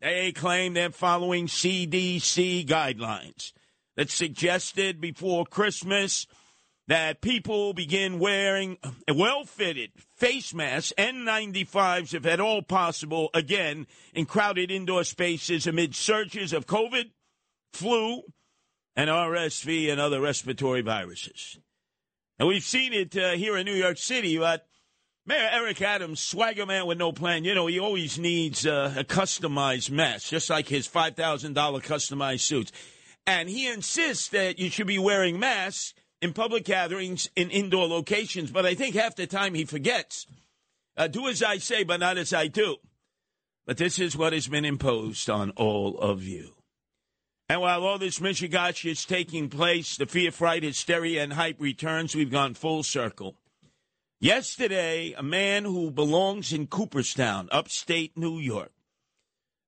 They 0.01 0.31
claim 0.31 0.75
they're 0.75 0.91
following 0.91 1.49
CDC 1.49 2.69
guidelines 2.69 3.53
that 3.97 4.11
suggested 4.11 5.01
before 5.01 5.45
Christmas 5.45 6.29
that 6.89 7.21
people 7.21 7.73
begin 7.73 8.19
wearing 8.19 8.77
well 9.09 9.45
fitted 9.45 9.93
face 10.17 10.53
masks, 10.53 10.93
N95s, 10.99 12.15
if 12.15 12.27
at 12.27 12.41
all 12.41 12.63
possible, 12.63 13.31
again, 13.35 13.87
in 14.15 14.27
crowded 14.27 14.71
indoor 14.71 15.05
spaces 15.05 15.67
amid 15.67 15.95
surges 15.95 16.53
of 16.53 16.67
COVID, 16.67 17.11
flu, 17.73 18.23
and 18.97 19.09
RSV 19.09 19.91
and 19.91 20.01
other 20.01 20.21
respiratory 20.21 20.83
viruses. 20.83 21.59
And 22.39 22.49
we've 22.49 22.65
seen 22.65 22.93
it 22.93 23.17
uh, 23.17 23.33
here 23.33 23.57
in 23.57 23.65
New 23.65 23.75
York 23.75 23.99
City, 23.99 24.39
but 24.39 24.67
Mayor 25.25 25.49
Eric 25.53 25.81
Adams, 25.81 26.19
swagger 26.19 26.67
man 26.67 26.87
with 26.87 26.99
no 26.99 27.13
plan, 27.13 27.45
you 27.45 27.55
know, 27.55 27.69
he 27.69 27.79
always 27.79 28.19
needs 28.19 28.67
uh, 28.67 28.93
a 28.99 29.05
customized 29.05 29.91
mask, 29.91 30.31
just 30.31 30.51
like 30.51 30.67
his 30.67 30.89
$5,000 30.89 31.55
customized 31.55 32.41
suits. 32.41 32.73
And 33.25 33.49
he 33.49 33.69
insists 33.69 34.29
that 34.31 34.59
you 34.59 34.69
should 34.69 34.89
be 34.89 34.99
wearing 34.99 35.39
masks 35.39 35.95
in 36.23 36.33
public 36.33 36.65
gatherings 36.65 37.29
in 37.35 37.51
indoor 37.51 37.87
locations, 37.87 38.53
but 38.53 38.65
I 38.65 38.75
think 38.75 38.95
half 38.95 39.17
the 39.17 39.27
time 39.27 39.55
he 39.55 39.65
forgets. 39.65 40.27
Uh, 40.97 41.09
do 41.09 41.29
as 41.29 41.43
I 41.43 41.59
say, 41.59 41.83
but 41.83 42.01
not 42.01 42.17
as 42.17 42.33
I 42.33 42.47
do. 42.47 42.77
But 43.67 43.77
this 43.77 43.99
is 43.99 44.17
what 44.17 44.33
has 44.33 44.47
been 44.47 44.65
imposed 44.65 45.29
on 45.29 45.51
all 45.51 45.99
of 45.99 46.23
you. 46.23 46.55
And 47.49 47.61
while 47.61 47.83
all 47.83 47.99
this 47.99 48.21
mishigash 48.21 48.89
is 48.89 49.05
taking 49.05 49.49
place, 49.49 49.97
the 49.97 50.07
fear, 50.07 50.31
fright, 50.31 50.63
hysteria, 50.63 51.23
and 51.23 51.33
hype 51.33 51.61
returns, 51.61 52.15
we've 52.15 52.31
gone 52.31 52.55
full 52.55 52.83
circle. 52.83 53.37
Yesterday, 54.21 55.15
a 55.19 55.23
man 55.23 55.65
who 55.65 55.91
belongs 55.91 56.53
in 56.53 56.69
Cooperstown, 56.69 57.49
upstate 57.51 58.17
New 58.17 58.39
York, 58.39 58.71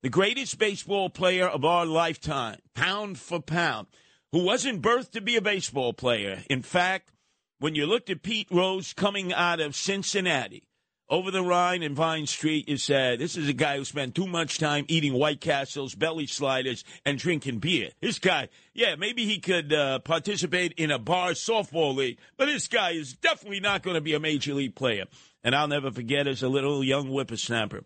the 0.03 0.09
greatest 0.09 0.59
baseball 0.59 1.11
player 1.11 1.49
of 1.49 1.65
our 1.65 1.85
lifetime, 1.85 2.59
pound 2.75 3.19
for 3.19 3.41
pound, 3.41 3.89
who 4.35 4.41
wasn't 4.41 4.83
birthed 4.83 5.13
to 5.13 5.21
be 5.21 5.37
a 5.37 5.41
baseball 5.41 5.93
player. 5.93 6.43
In 6.51 6.61
fact, 6.61 7.13
when 7.61 7.77
you 7.77 7.87
looked 7.87 8.11
at 8.11 8.25
Pete 8.25 8.49
Rose 8.51 8.93
coming 8.93 9.33
out 9.33 9.61
of 9.61 9.77
Cincinnati, 9.77 10.65
over 11.09 11.31
the 11.31 11.45
Rhine 11.45 11.85
and 11.85 11.95
Vine 11.95 12.27
Street, 12.27 12.69
you 12.69 12.77
said, 12.77 13.21
this 13.21 13.37
is 13.37 13.49
a 13.49 13.53
guy 13.53 13.77
who 13.77 13.85
spent 13.85 14.17
too 14.17 14.27
much 14.27 14.59
time 14.59 14.87
eating 14.89 15.13
White 15.13 15.41
Castles, 15.41 15.95
belly 15.95 16.27
sliders, 16.27 16.83
and 17.07 17.17
drinking 17.17 17.61
beer. 17.61 17.91
This 18.01 18.19
guy, 18.19 18.49
yeah, 18.73 18.97
maybe 18.97 19.25
he 19.25 19.39
could 19.39 19.73
uh, 19.73 20.01
participate 20.01 20.73
in 20.73 20.91
a 20.91 20.99
bar 20.99 21.31
softball 21.31 21.95
league, 21.95 22.19
but 22.37 22.47
this 22.47 22.67
guy 22.67 22.91
is 22.91 23.13
definitely 23.13 23.61
not 23.61 23.85
going 23.85 23.95
to 23.95 24.01
be 24.01 24.15
a 24.15 24.21
major 24.21 24.55
league 24.55 24.75
player. 24.75 25.05
And 25.45 25.55
I'll 25.55 25.69
never 25.69 25.93
forget 25.93 26.27
as 26.27 26.43
a 26.43 26.49
little 26.49 26.83
young 26.83 27.07
whippersnapper, 27.07 27.85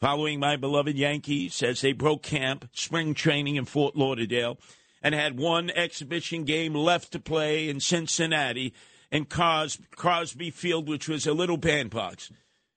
following 0.00 0.38
my 0.38 0.54
beloved 0.54 0.96
Yankees 0.96 1.64
as 1.64 1.80
they 1.80 1.92
broke 1.92 2.22
camp, 2.22 2.68
spring 2.74 3.12
training 3.12 3.56
in 3.56 3.64
Fort 3.64 3.96
Lauderdale, 3.96 4.56
and 5.02 5.14
had 5.14 5.38
one 5.38 5.70
exhibition 5.70 6.44
game 6.44 6.74
left 6.74 7.12
to 7.12 7.20
play 7.20 7.68
in 7.68 7.80
Cincinnati 7.80 8.74
in 9.10 9.24
Cros- 9.24 9.78
Crosley 9.96 10.52
Field, 10.52 10.88
which 10.88 11.08
was 11.08 11.26
a 11.26 11.32
little 11.32 11.56
bandbox. 11.56 12.30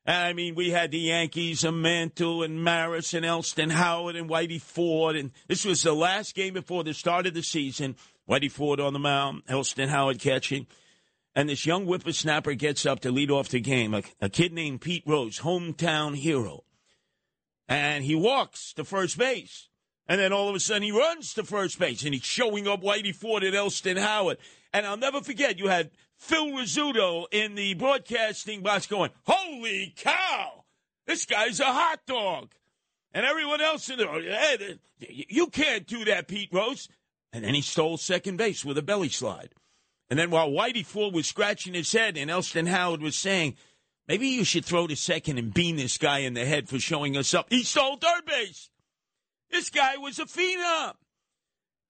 I 0.05 0.33
mean, 0.33 0.55
we 0.55 0.71
had 0.71 0.91
the 0.91 0.99
Yankees, 0.99 1.63
and 1.63 1.81
Mantle, 1.81 2.43
and 2.43 2.61
Maris, 2.61 3.13
and 3.13 3.25
Elston 3.25 3.69
Howard, 3.69 4.17
and 4.17 4.29
Whitey 4.29 4.61
Ford. 4.61 5.15
And 5.15 5.31
this 5.47 5.63
was 5.63 5.81
the 5.81 5.93
last 5.93 6.35
game 6.35 6.53
before 6.53 6.83
the 6.83 6.93
start 6.93 7.25
of 7.25 7.33
the 7.33 7.43
season. 7.43 7.95
Whitey 8.29 8.51
Ford 8.51 8.81
on 8.81 8.93
the 8.93 8.99
mound, 8.99 9.43
Elston 9.47 9.89
Howard 9.89 10.19
catching. 10.19 10.67
And 11.35 11.49
this 11.49 11.65
young 11.65 11.85
whippersnapper 11.85 12.53
gets 12.53 12.85
up 12.85 12.99
to 13.01 13.11
lead 13.11 13.31
off 13.31 13.49
the 13.49 13.59
game, 13.59 13.93
a, 13.93 14.03
a 14.21 14.29
kid 14.29 14.51
named 14.53 14.81
Pete 14.81 15.03
Rose, 15.07 15.39
hometown 15.39 16.15
hero. 16.15 16.63
And 17.67 18.03
he 18.03 18.13
walks 18.13 18.73
to 18.73 18.83
first 18.83 19.17
base. 19.17 19.69
And 20.07 20.19
then 20.19 20.33
all 20.33 20.49
of 20.49 20.55
a 20.55 20.59
sudden 20.59 20.83
he 20.83 20.91
runs 20.91 21.33
to 21.33 21.43
first 21.43 21.79
base 21.79 22.03
and 22.03 22.13
he's 22.13 22.23
showing 22.23 22.67
up 22.67 22.81
Whitey 22.81 23.15
Ford 23.15 23.43
and 23.43 23.55
Elston 23.55 23.97
Howard. 23.97 24.37
And 24.73 24.85
I'll 24.85 24.97
never 24.97 25.21
forget, 25.21 25.59
you 25.59 25.67
had 25.67 25.91
Phil 26.17 26.47
Rizzuto 26.47 27.25
in 27.31 27.55
the 27.55 27.73
broadcasting 27.75 28.61
box 28.61 28.87
going, 28.87 29.11
Holy 29.25 29.93
cow! 29.95 30.63
This 31.05 31.25
guy's 31.25 31.59
a 31.59 31.65
hot 31.65 31.99
dog. 32.05 32.51
And 33.13 33.25
everyone 33.25 33.61
else 33.61 33.89
in 33.89 33.99
there, 33.99 34.09
oh, 34.09 34.21
hey, 34.21 34.79
you 34.99 35.47
can't 35.47 35.85
do 35.85 36.05
that, 36.05 36.27
Pete 36.27 36.49
Rose. 36.51 36.89
And 37.31 37.43
then 37.43 37.53
he 37.53 37.61
stole 37.61 37.97
second 37.97 38.37
base 38.37 38.65
with 38.65 38.77
a 38.77 38.81
belly 38.81 39.09
slide. 39.09 39.53
And 40.09 40.19
then 40.19 40.31
while 40.31 40.49
Whitey 40.49 40.85
Ford 40.85 41.13
was 41.13 41.27
scratching 41.27 41.73
his 41.73 41.91
head 41.91 42.17
and 42.17 42.29
Elston 42.29 42.67
Howard 42.67 43.01
was 43.01 43.15
saying, 43.15 43.55
maybe 44.07 44.27
you 44.27 44.43
should 44.43 44.65
throw 44.65 44.87
to 44.87 44.95
second 44.95 45.37
and 45.37 45.53
bean 45.53 45.75
this 45.75 45.97
guy 45.97 46.19
in 46.19 46.33
the 46.33 46.45
head 46.45 46.69
for 46.69 46.79
showing 46.79 47.17
us 47.17 47.33
up, 47.33 47.47
he 47.49 47.63
stole 47.63 47.97
third 47.97 48.25
base. 48.25 48.69
This 49.53 49.69
guy 49.69 49.97
was 49.97 50.17
a 50.17 50.25
phenom. 50.25 50.95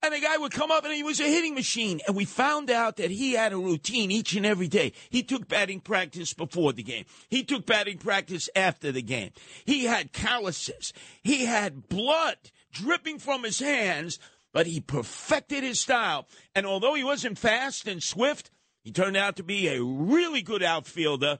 And 0.03 0.13
the 0.13 0.19
guy 0.19 0.35
would 0.37 0.51
come 0.51 0.69
up 0.69 0.83
and 0.83 0.93
he 0.93 1.01
was 1.01 1.21
a 1.21 1.23
hitting 1.23 1.55
machine. 1.55 2.01
And 2.05 2.13
we 2.13 2.25
found 2.25 2.69
out 2.69 2.97
that 2.97 3.09
he 3.09 3.33
had 3.33 3.53
a 3.53 3.57
routine 3.57 4.11
each 4.11 4.35
and 4.35 4.45
every 4.45 4.67
day. 4.67 4.91
He 5.09 5.23
took 5.23 5.47
batting 5.47 5.79
practice 5.79 6.33
before 6.33 6.73
the 6.73 6.83
game. 6.83 7.05
He 7.29 7.45
took 7.45 7.65
batting 7.65 7.99
practice 7.99 8.49
after 8.53 8.91
the 8.91 9.01
game. 9.01 9.31
He 9.63 9.85
had 9.85 10.11
calluses. 10.11 10.91
He 11.23 11.45
had 11.45 11.87
blood 11.87 12.35
dripping 12.73 13.19
from 13.19 13.43
his 13.43 13.59
hands, 13.59 14.19
but 14.51 14.67
he 14.67 14.81
perfected 14.81 15.63
his 15.63 15.79
style. 15.79 16.27
And 16.53 16.65
although 16.65 16.95
he 16.95 17.03
wasn't 17.05 17.37
fast 17.37 17.87
and 17.87 18.03
swift, 18.03 18.51
he 18.83 18.91
turned 18.91 19.15
out 19.15 19.37
to 19.37 19.43
be 19.43 19.69
a 19.69 19.81
really 19.81 20.41
good 20.41 20.63
outfielder. 20.63 21.39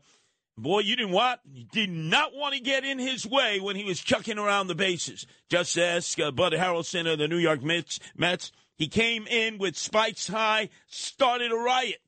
Boy, 0.58 0.80
you 0.82 0.96
didn't 0.96 1.14
want, 1.14 1.40
you 1.52 1.66
did 1.72 1.90
not 1.90 2.36
want 2.36 2.54
to 2.54 2.60
get 2.60 2.86
in 2.86 3.00
his 3.00 3.26
way 3.26 3.60
when 3.60 3.76
he 3.76 3.84
was 3.84 4.00
chucking 4.00 4.38
around 4.38 4.68
the 4.68 4.76
bases. 4.76 5.26
Just 5.50 5.78
ask 5.78 6.20
uh, 6.20 6.30
Bud 6.30 6.54
Harrelson 6.54 7.12
of 7.12 7.18
the 7.18 7.28
New 7.28 7.38
York 7.38 7.64
Mets. 7.64 8.00
Mets. 8.16 8.52
He 8.78 8.88
came 8.88 9.26
in 9.28 9.58
with 9.58 9.78
spikes 9.78 10.28
high, 10.28 10.70
started 10.88 11.52
a 11.52 11.56
riot. 11.56 12.02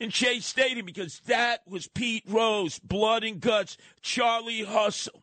in 0.00 0.10
Shea 0.10 0.40
Stadium 0.40 0.86
because 0.86 1.20
that 1.26 1.62
was 1.66 1.88
Pete 1.88 2.24
Rose, 2.28 2.78
blood 2.78 3.24
and 3.24 3.40
guts, 3.40 3.76
Charlie 4.00 4.64
Hustle. 4.64 5.22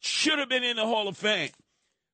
Should 0.00 0.38
have 0.38 0.48
been 0.48 0.64
in 0.64 0.76
the 0.76 0.86
Hall 0.86 1.08
of 1.08 1.16
Fame. 1.16 1.50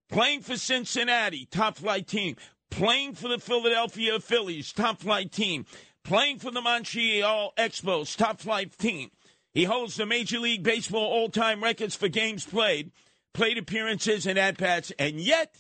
Playing 0.09 0.43
for 0.43 0.57
Cincinnati, 0.57 1.47
top 1.51 1.77
flight 1.77 2.07
team. 2.07 2.37
Playing 2.71 3.15
for 3.15 3.29
the 3.29 3.39
Philadelphia 3.39 4.21
Phillies, 4.21 4.73
top 4.73 5.01
flight 5.01 5.33
team. 5.33 5.67
Playing 6.05 6.39
for 6.39 6.51
the 6.51 6.61
Montreal 6.61 7.53
Expos, 7.57 8.17
top 8.17 8.41
flight 8.41 8.77
team. 8.79 9.11
He 9.57 9.65
holds 9.65 9.97
the 9.97 10.05
Major 10.05 10.39
League 10.39 10.63
Baseball 10.63 11.07
all 11.07 11.31
time 11.31 11.65
records 11.65 11.97
for 11.97 12.09
games 12.09 12.45
played, 12.45 12.93
plate 13.33 13.57
appearances, 13.57 14.27
and 14.27 14.39
at 14.39 14.59
bats, 14.59 14.93
and 14.99 15.19
yet 15.19 15.57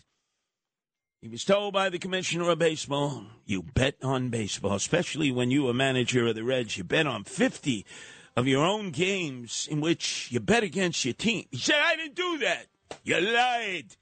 he 1.22 1.28
was 1.28 1.44
told 1.44 1.72
by 1.72 1.88
the 1.88 1.98
commissioner 1.98 2.50
of 2.50 2.58
baseball, 2.58 3.24
you 3.46 3.62
bet 3.62 3.96
on 4.02 4.28
baseball, 4.28 4.74
especially 4.74 5.32
when 5.32 5.50
you 5.50 5.62
were 5.62 5.72
manager 5.72 6.26
of 6.26 6.34
the 6.34 6.44
Reds. 6.44 6.76
You 6.76 6.84
bet 6.84 7.06
on 7.06 7.24
50 7.24 7.86
of 8.36 8.46
your 8.46 8.66
own 8.66 8.90
games 8.90 9.66
in 9.70 9.80
which 9.80 10.30
you 10.30 10.40
bet 10.40 10.62
against 10.62 11.02
your 11.06 11.14
team. 11.14 11.46
He 11.50 11.56
said, 11.56 11.80
I 11.82 11.96
didn't 11.96 12.16
do 12.16 12.38
that. 12.40 12.66
You 13.02 13.18
lied. 13.18 13.96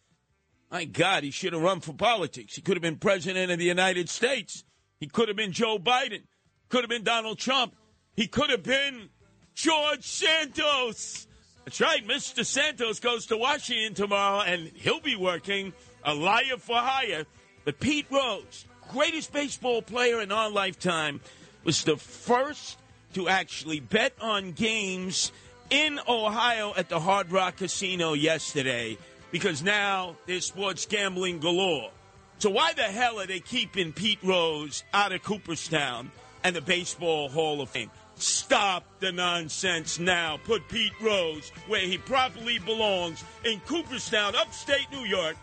My 0.73 0.87
God, 0.87 1.23
he 1.23 1.31
should 1.31 1.53
have 1.53 1.63
run 1.63 1.79
for 1.79 1.93
politics. 1.93 2.57
He 2.57 2.63
could 2.63 2.77
have 2.77 2.83
been 2.83 2.97
president 2.97 3.53
of 3.53 3.61
the 3.61 3.65
United 3.65 4.09
States. 4.09 4.65
He 4.99 5.07
could 5.07 5.29
have 5.29 5.37
been 5.37 5.53
Joe 5.53 5.79
Biden. 5.79 6.25
Could 6.69 6.81
have 6.81 6.91
been 6.91 7.05
Donald 7.05 7.39
Trump. 7.39 7.77
He 8.17 8.27
could 8.27 8.51
have 8.51 8.65
been 8.65 9.11
George 9.55 10.05
Santos. 10.05 11.27
That's 11.65 11.81
right. 11.81 12.07
Mr. 12.07 12.45
Santos 12.45 13.01
goes 13.01 13.27
to 13.27 13.37
Washington 13.37 13.95
tomorrow, 13.95 14.41
and 14.41 14.69
he'll 14.75 15.01
be 15.01 15.17
working 15.17 15.73
a 16.05 16.15
liar 16.15 16.57
for 16.59 16.77
hire. 16.77 17.25
But 17.65 17.81
Pete 17.81 18.07
Rose, 18.11 18.67
greatest 18.91 19.33
baseball 19.33 19.81
player 19.81 20.21
in 20.21 20.33
our 20.33 20.51
lifetime, 20.51 21.21
was 21.63 21.85
the 21.85 21.97
first 21.97 22.79
to 23.15 23.29
actually 23.29 23.81
bet 23.81 24.13
on 24.21 24.53
games 24.53 25.33
in 25.71 25.99
Ohio 26.09 26.75
at 26.77 26.89
the 26.89 27.01
Hard 27.01 27.31
Rock 27.31 27.57
Casino 27.57 28.13
yesterday 28.13 28.99
because 29.31 29.63
now 29.63 30.17
there's 30.27 30.45
sports 30.45 30.85
gambling 30.85 31.39
galore. 31.39 31.91
So 32.39 32.51
why 32.51 32.73
the 32.75 32.83
hell 32.83 33.21
are 33.21 33.27
they 33.27 33.41
keeping 33.41 33.93
Pete 33.93 34.19
Rose 34.23 34.85
out 34.93 35.13
of 35.13 35.23
Cooperstown 35.23 36.11
and 36.43 36.55
the 36.55 36.61
Baseball 36.61 37.29
Hall 37.29 37.61
of 37.61 37.71
Fame? 37.71 37.91
Stop 38.17 38.85
the 39.01 39.13
nonsense 39.13 39.99
now. 39.99 40.39
Put 40.45 40.69
Pete 40.69 40.93
Rose 41.01 41.51
where 41.67 41.81
he 41.81 41.99
properly 41.99 42.59
belongs 42.59 43.23
in 43.45 43.61
Cooperstown, 43.61 44.35
upstate 44.37 44.87
New 44.93 45.05
York, 45.05 45.37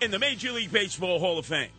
in 0.00 0.10
the 0.10 0.18
Major 0.18 0.52
League 0.52 0.72
Baseball 0.72 1.18
Hall 1.18 1.38
of 1.38 1.46
Fame. 1.46 1.70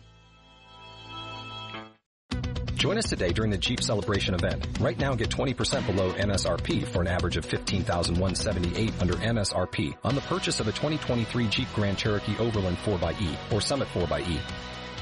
Join 2.80 2.96
us 2.96 3.10
today 3.10 3.30
during 3.30 3.50
the 3.50 3.58
Jeep 3.58 3.82
Celebration 3.82 4.32
event. 4.34 4.66
Right 4.80 4.98
now, 4.98 5.14
get 5.14 5.28
20% 5.28 5.86
below 5.86 6.12
MSRP 6.14 6.86
for 6.86 7.02
an 7.02 7.08
average 7.08 7.36
of 7.36 7.44
15178 7.44 8.94
under 9.02 9.12
MSRP 9.16 9.98
on 10.02 10.14
the 10.14 10.22
purchase 10.22 10.60
of 10.60 10.66
a 10.66 10.72
2023 10.72 11.46
Jeep 11.48 11.68
Grand 11.74 11.98
Cherokee 11.98 12.38
Overland 12.38 12.78
4xE 12.78 13.52
or 13.52 13.60
Summit 13.60 13.86
4xE. 13.88 14.40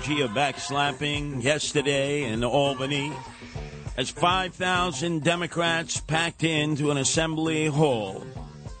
Of 0.00 0.30
backslapping 0.30 1.42
yesterday 1.42 2.22
in 2.22 2.42
Albany? 2.42 3.12
As 3.98 4.08
5,000 4.08 5.22
Democrats 5.22 6.00
packed 6.00 6.42
into 6.42 6.90
an 6.90 6.96
assembly 6.96 7.66
hall 7.66 8.24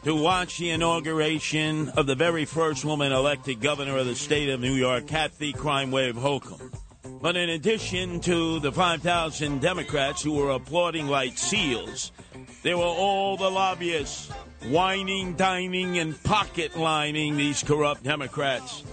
to 0.02 0.14
watch 0.14 0.56
the 0.56 0.70
inauguration 0.70 1.90
of 1.90 2.06
the 2.06 2.14
very 2.14 2.46
first 2.46 2.86
woman 2.86 3.12
elected 3.12 3.60
governor 3.60 3.98
of 3.98 4.06
the 4.06 4.14
state 4.14 4.48
of 4.48 4.60
New 4.60 4.72
York, 4.72 5.06
Kathy 5.06 5.52
Crime 5.52 5.90
Wave 5.90 6.16
Hochul. 6.16 6.74
But 7.20 7.36
in 7.36 7.50
addition 7.50 8.20
to 8.20 8.58
the 8.60 8.72
5,000 8.72 9.60
Democrats 9.60 10.22
who 10.22 10.32
were 10.32 10.52
applauding 10.52 11.06
like 11.06 11.36
seals, 11.36 12.12
there 12.62 12.78
were 12.78 12.84
all 12.84 13.36
the 13.36 13.50
lobbyists 13.50 14.30
whining, 14.68 15.34
dining, 15.34 15.98
and 15.98 16.20
pocket 16.24 16.78
lining 16.78 17.36
these 17.36 17.62
corrupt 17.62 18.04
Democrats. 18.04 18.84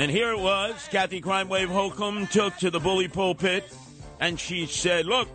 And 0.00 0.10
here 0.10 0.30
it 0.30 0.38
was, 0.38 0.88
Kathy 0.90 1.20
Crime 1.20 1.50
Wave 1.50 1.68
Hochul 1.68 2.26
took 2.30 2.56
to 2.56 2.70
the 2.70 2.80
bully 2.80 3.06
pulpit 3.06 3.70
and 4.18 4.40
she 4.40 4.64
said, 4.64 5.04
Look, 5.04 5.28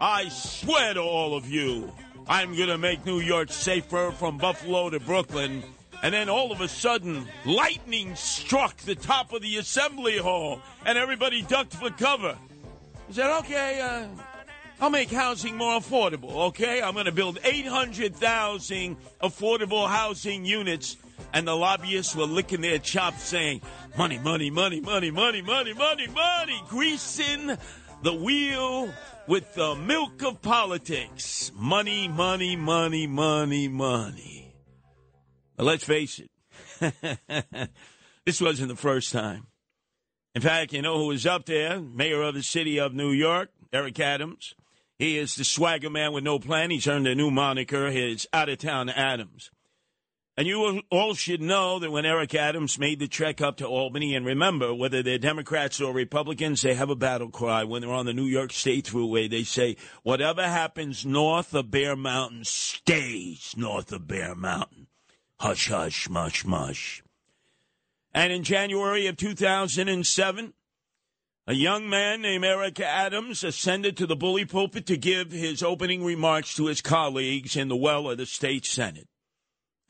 I 0.00 0.28
swear 0.28 0.94
to 0.94 1.00
all 1.00 1.36
of 1.36 1.48
you, 1.48 1.88
I'm 2.26 2.56
going 2.56 2.68
to 2.68 2.78
make 2.78 3.06
New 3.06 3.20
York 3.20 3.52
safer 3.52 4.10
from 4.10 4.38
Buffalo 4.38 4.90
to 4.90 4.98
Brooklyn. 4.98 5.62
And 6.02 6.12
then 6.12 6.28
all 6.28 6.50
of 6.50 6.60
a 6.60 6.66
sudden, 6.66 7.28
lightning 7.44 8.16
struck 8.16 8.76
the 8.78 8.96
top 8.96 9.32
of 9.32 9.40
the 9.40 9.58
assembly 9.58 10.18
hall 10.18 10.60
and 10.84 10.98
everybody 10.98 11.42
ducked 11.42 11.74
for 11.74 11.90
cover. 11.90 12.36
He 13.06 13.14
said, 13.14 13.30
Okay, 13.38 13.80
uh, 13.80 14.08
I'll 14.80 14.90
make 14.90 15.12
housing 15.12 15.56
more 15.56 15.78
affordable, 15.78 16.48
okay? 16.48 16.82
I'm 16.82 16.94
going 16.94 17.06
to 17.06 17.12
build 17.12 17.38
800,000 17.44 18.96
affordable 19.22 19.88
housing 19.88 20.44
units. 20.44 20.96
And 21.32 21.46
the 21.46 21.56
lobbyists 21.56 22.14
were 22.14 22.24
licking 22.26 22.60
their 22.60 22.78
chops 22.78 23.22
saying, 23.22 23.62
money, 23.96 24.18
money, 24.18 24.50
money, 24.50 24.80
money, 24.80 25.10
money, 25.10 25.42
money, 25.42 25.74
money, 25.74 26.06
money, 26.08 26.62
greasing 26.68 27.56
the 28.02 28.14
wheel 28.14 28.92
with 29.26 29.54
the 29.54 29.74
milk 29.74 30.22
of 30.22 30.42
politics. 30.42 31.52
Money, 31.54 32.08
money, 32.08 32.56
money, 32.56 33.06
money, 33.06 33.68
money. 33.68 34.54
But 35.56 35.66
let's 35.66 35.84
face 35.84 36.20
it, 36.20 36.30
this 38.26 38.40
wasn't 38.40 38.68
the 38.68 38.76
first 38.76 39.12
time. 39.12 39.46
In 40.34 40.42
fact, 40.42 40.72
you 40.72 40.82
know 40.82 40.98
who 40.98 41.08
was 41.08 41.26
up 41.26 41.46
there? 41.46 41.80
Mayor 41.80 42.22
of 42.22 42.34
the 42.34 42.42
city 42.42 42.80
of 42.80 42.94
New 42.94 43.10
York, 43.10 43.50
Eric 43.72 44.00
Adams. 44.00 44.54
He 44.98 45.18
is 45.18 45.34
the 45.34 45.44
swagger 45.44 45.90
man 45.90 46.12
with 46.12 46.24
no 46.24 46.38
plan. 46.38 46.70
He's 46.70 46.86
earned 46.86 47.06
a 47.06 47.14
new 47.14 47.30
moniker, 47.30 47.90
his 47.90 48.26
out 48.32 48.48
of 48.48 48.58
town 48.58 48.88
Adams. 48.88 49.50
And 50.34 50.46
you 50.46 50.80
all 50.90 51.12
should 51.12 51.42
know 51.42 51.78
that 51.78 51.90
when 51.90 52.06
Eric 52.06 52.34
Adams 52.34 52.78
made 52.78 53.00
the 53.00 53.06
trek 53.06 53.42
up 53.42 53.58
to 53.58 53.66
Albany, 53.66 54.14
and 54.14 54.24
remember, 54.24 54.74
whether 54.74 55.02
they're 55.02 55.18
Democrats 55.18 55.78
or 55.78 55.92
Republicans, 55.92 56.62
they 56.62 56.72
have 56.72 56.88
a 56.88 56.96
battle 56.96 57.28
cry. 57.28 57.64
When 57.64 57.82
they're 57.82 57.92
on 57.92 58.06
the 58.06 58.14
New 58.14 58.24
York 58.24 58.50
State 58.50 58.86
Thruway, 58.86 59.28
they 59.28 59.42
say, 59.42 59.76
whatever 60.02 60.42
happens 60.42 61.04
north 61.04 61.52
of 61.54 61.70
Bear 61.70 61.96
Mountain 61.96 62.44
stays 62.44 63.54
north 63.58 63.92
of 63.92 64.08
Bear 64.08 64.34
Mountain. 64.34 64.86
Hush, 65.38 65.68
hush, 65.68 66.08
mush, 66.08 66.46
mush. 66.46 67.02
And 68.14 68.32
in 68.32 68.42
January 68.42 69.08
of 69.08 69.18
2007, 69.18 70.54
a 71.46 71.54
young 71.54 71.90
man 71.90 72.22
named 72.22 72.44
Eric 72.44 72.80
Adams 72.80 73.44
ascended 73.44 73.98
to 73.98 74.06
the 74.06 74.16
bully 74.16 74.46
pulpit 74.46 74.86
to 74.86 74.96
give 74.96 75.30
his 75.30 75.62
opening 75.62 76.02
remarks 76.04 76.54
to 76.54 76.66
his 76.66 76.80
colleagues 76.80 77.54
in 77.54 77.68
the 77.68 77.76
well 77.76 78.08
of 78.08 78.16
the 78.16 78.24
state 78.26 78.64
senate. 78.64 79.08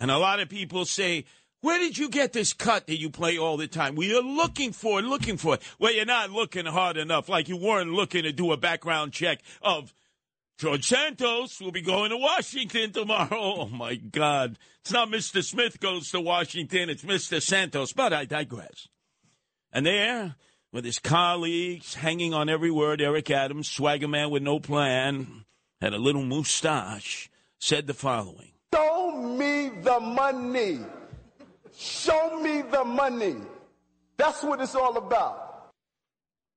And 0.02 0.10
a 0.10 0.18
lot 0.18 0.40
of 0.40 0.48
people 0.48 0.84
say, 0.84 1.26
where 1.60 1.78
did 1.78 1.96
you 1.96 2.08
get 2.08 2.32
this 2.32 2.52
cut 2.52 2.88
that 2.88 2.98
you 2.98 3.08
play 3.08 3.38
all 3.38 3.56
the 3.56 3.68
time? 3.68 3.94
We 3.94 4.12
are 4.16 4.20
looking 4.20 4.72
for 4.72 4.98
it, 4.98 5.04
looking 5.04 5.36
for 5.36 5.54
it. 5.54 5.62
Well, 5.78 5.94
you're 5.94 6.04
not 6.04 6.30
looking 6.32 6.66
hard 6.66 6.96
enough, 6.96 7.28
like 7.28 7.48
you 7.48 7.56
weren't 7.56 7.92
looking 7.92 8.24
to 8.24 8.32
do 8.32 8.50
a 8.50 8.56
background 8.56 9.12
check 9.12 9.42
of 9.62 9.94
George 10.58 10.88
Santos 10.88 11.60
will 11.60 11.70
be 11.70 11.82
going 11.82 12.10
to 12.10 12.16
Washington 12.16 12.90
tomorrow. 12.90 13.28
Oh, 13.62 13.66
my 13.66 13.94
God. 13.94 14.58
It's 14.80 14.90
not 14.90 15.08
Mr. 15.08 15.40
Smith 15.40 15.78
goes 15.78 16.10
to 16.10 16.20
Washington, 16.20 16.90
it's 16.90 17.04
Mr. 17.04 17.40
Santos. 17.40 17.92
But 17.92 18.12
I 18.12 18.24
digress. 18.24 18.88
And 19.72 19.86
there, 19.86 20.34
with 20.72 20.84
his 20.84 20.98
colleagues 20.98 21.94
hanging 21.94 22.34
on 22.34 22.48
every 22.48 22.72
word, 22.72 23.00
Eric 23.00 23.30
Adams, 23.30 23.70
swagger 23.70 24.08
man 24.08 24.30
with 24.30 24.42
no 24.42 24.58
plan, 24.58 25.44
had 25.80 25.92
a 25.92 25.98
little 25.98 26.24
mustache, 26.24 27.30
said 27.60 27.86
the 27.86 27.94
following 27.94 28.51
Show 28.72 29.12
me 29.12 29.70
the 29.82 30.00
money. 30.00 30.80
Show 31.76 32.40
me 32.40 32.62
the 32.62 32.84
money. 32.84 33.36
That's 34.16 34.42
what 34.42 34.60
it's 34.60 34.74
all 34.74 34.96
about. 34.96 35.72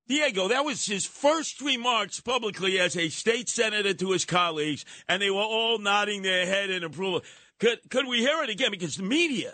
Diego, 0.08 0.48
that 0.50 0.64
was 0.64 0.86
his 0.86 1.06
first 1.06 1.62
remarks 1.62 2.20
publicly 2.20 2.80
as 2.80 2.96
a 2.96 3.10
state 3.10 3.50
senator 3.50 3.94
to 3.94 4.12
his 4.12 4.24
colleagues, 4.24 4.86
and 5.10 5.22
they 5.22 5.32
were 5.32 5.42
all 5.42 5.80
nodding 5.80 6.22
their 6.22 6.46
head 6.46 6.70
in 6.70 6.84
approval. 6.84 7.22
Could, 7.60 7.80
could 7.90 8.08
we 8.08 8.20
hear 8.20 8.44
it 8.44 8.50
again? 8.50 8.70
Because 8.72 8.98
the 8.98 9.04
media 9.04 9.54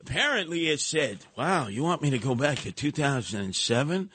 apparently 0.00 0.66
has 0.66 0.82
said, 0.82 1.18
wow, 1.36 1.66
you 1.66 1.82
want 1.82 2.02
me 2.02 2.10
to 2.10 2.18
go 2.18 2.36
back 2.36 2.58
to 2.58 2.72
2007? 2.72 4.10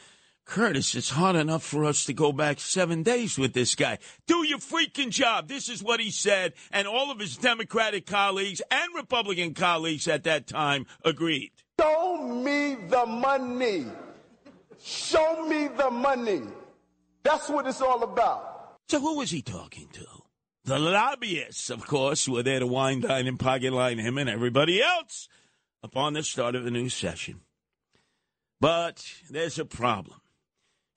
Curtis, 0.45 0.93
it's 0.93 1.09
hard 1.09 1.35
enough 1.35 1.63
for 1.63 1.85
us 1.85 2.05
to 2.05 2.13
go 2.13 2.31
back 2.31 2.59
seven 2.59 3.03
days 3.03 3.37
with 3.37 3.53
this 3.53 3.73
guy. 3.73 3.97
Do 4.27 4.45
your 4.45 4.59
freaking 4.59 5.09
job. 5.09 5.47
This 5.47 5.69
is 5.69 5.83
what 5.83 5.99
he 5.99 6.11
said, 6.11 6.53
and 6.71 6.87
all 6.87 7.11
of 7.11 7.19
his 7.19 7.35
Democratic 7.35 8.05
colleagues 8.05 8.61
and 8.69 8.95
Republican 8.95 9.53
colleagues 9.55 10.07
at 10.07 10.23
that 10.23 10.47
time 10.47 10.85
agreed. 11.03 11.51
Show 11.79 12.17
me 12.43 12.75
the 12.87 13.05
money. 13.05 13.85
Show 14.81 15.45
me 15.47 15.67
the 15.67 15.89
money. 15.89 16.43
That's 17.23 17.49
what 17.49 17.65
it's 17.65 17.81
all 17.81 18.03
about. 18.03 18.77
So 18.87 18.99
who 18.99 19.17
was 19.17 19.31
he 19.31 19.41
talking 19.41 19.89
to? 19.93 20.05
The 20.63 20.79
lobbyists, 20.79 21.69
of 21.69 21.85
course, 21.85 22.25
who 22.25 22.33
were 22.33 22.43
there 22.43 22.59
to 22.59 22.67
wine, 22.67 23.01
dine, 23.01 23.27
and 23.27 23.39
pocket 23.39 23.73
line 23.73 23.97
him 23.97 24.17
and 24.17 24.29
everybody 24.29 24.81
else 24.81 25.27
upon 25.83 26.13
the 26.13 26.23
start 26.23 26.55
of 26.55 26.63
the 26.63 26.71
new 26.71 26.89
session. 26.89 27.41
But 28.61 29.03
there's 29.29 29.59
a 29.59 29.65
problem. 29.65 30.21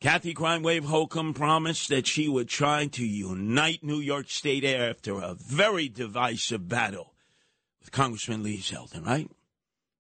Kathy 0.01 0.33
Crime 0.33 0.63
Wave 0.63 0.85
Hochul 0.85 1.35
promised 1.35 1.89
that 1.89 2.07
she 2.07 2.29
would 2.29 2.49
try 2.49 2.87
to 2.87 3.05
unite 3.05 3.83
New 3.83 3.99
York 3.99 4.31
State 4.31 4.65
after 4.65 5.15
a 5.15 5.35
very 5.35 5.89
divisive 5.89 6.69
battle 6.69 7.15
with 7.81 7.91
Congressman 7.91 8.45
Lee 8.45 8.59
Zeldin, 8.59 9.05
right? 9.05 9.29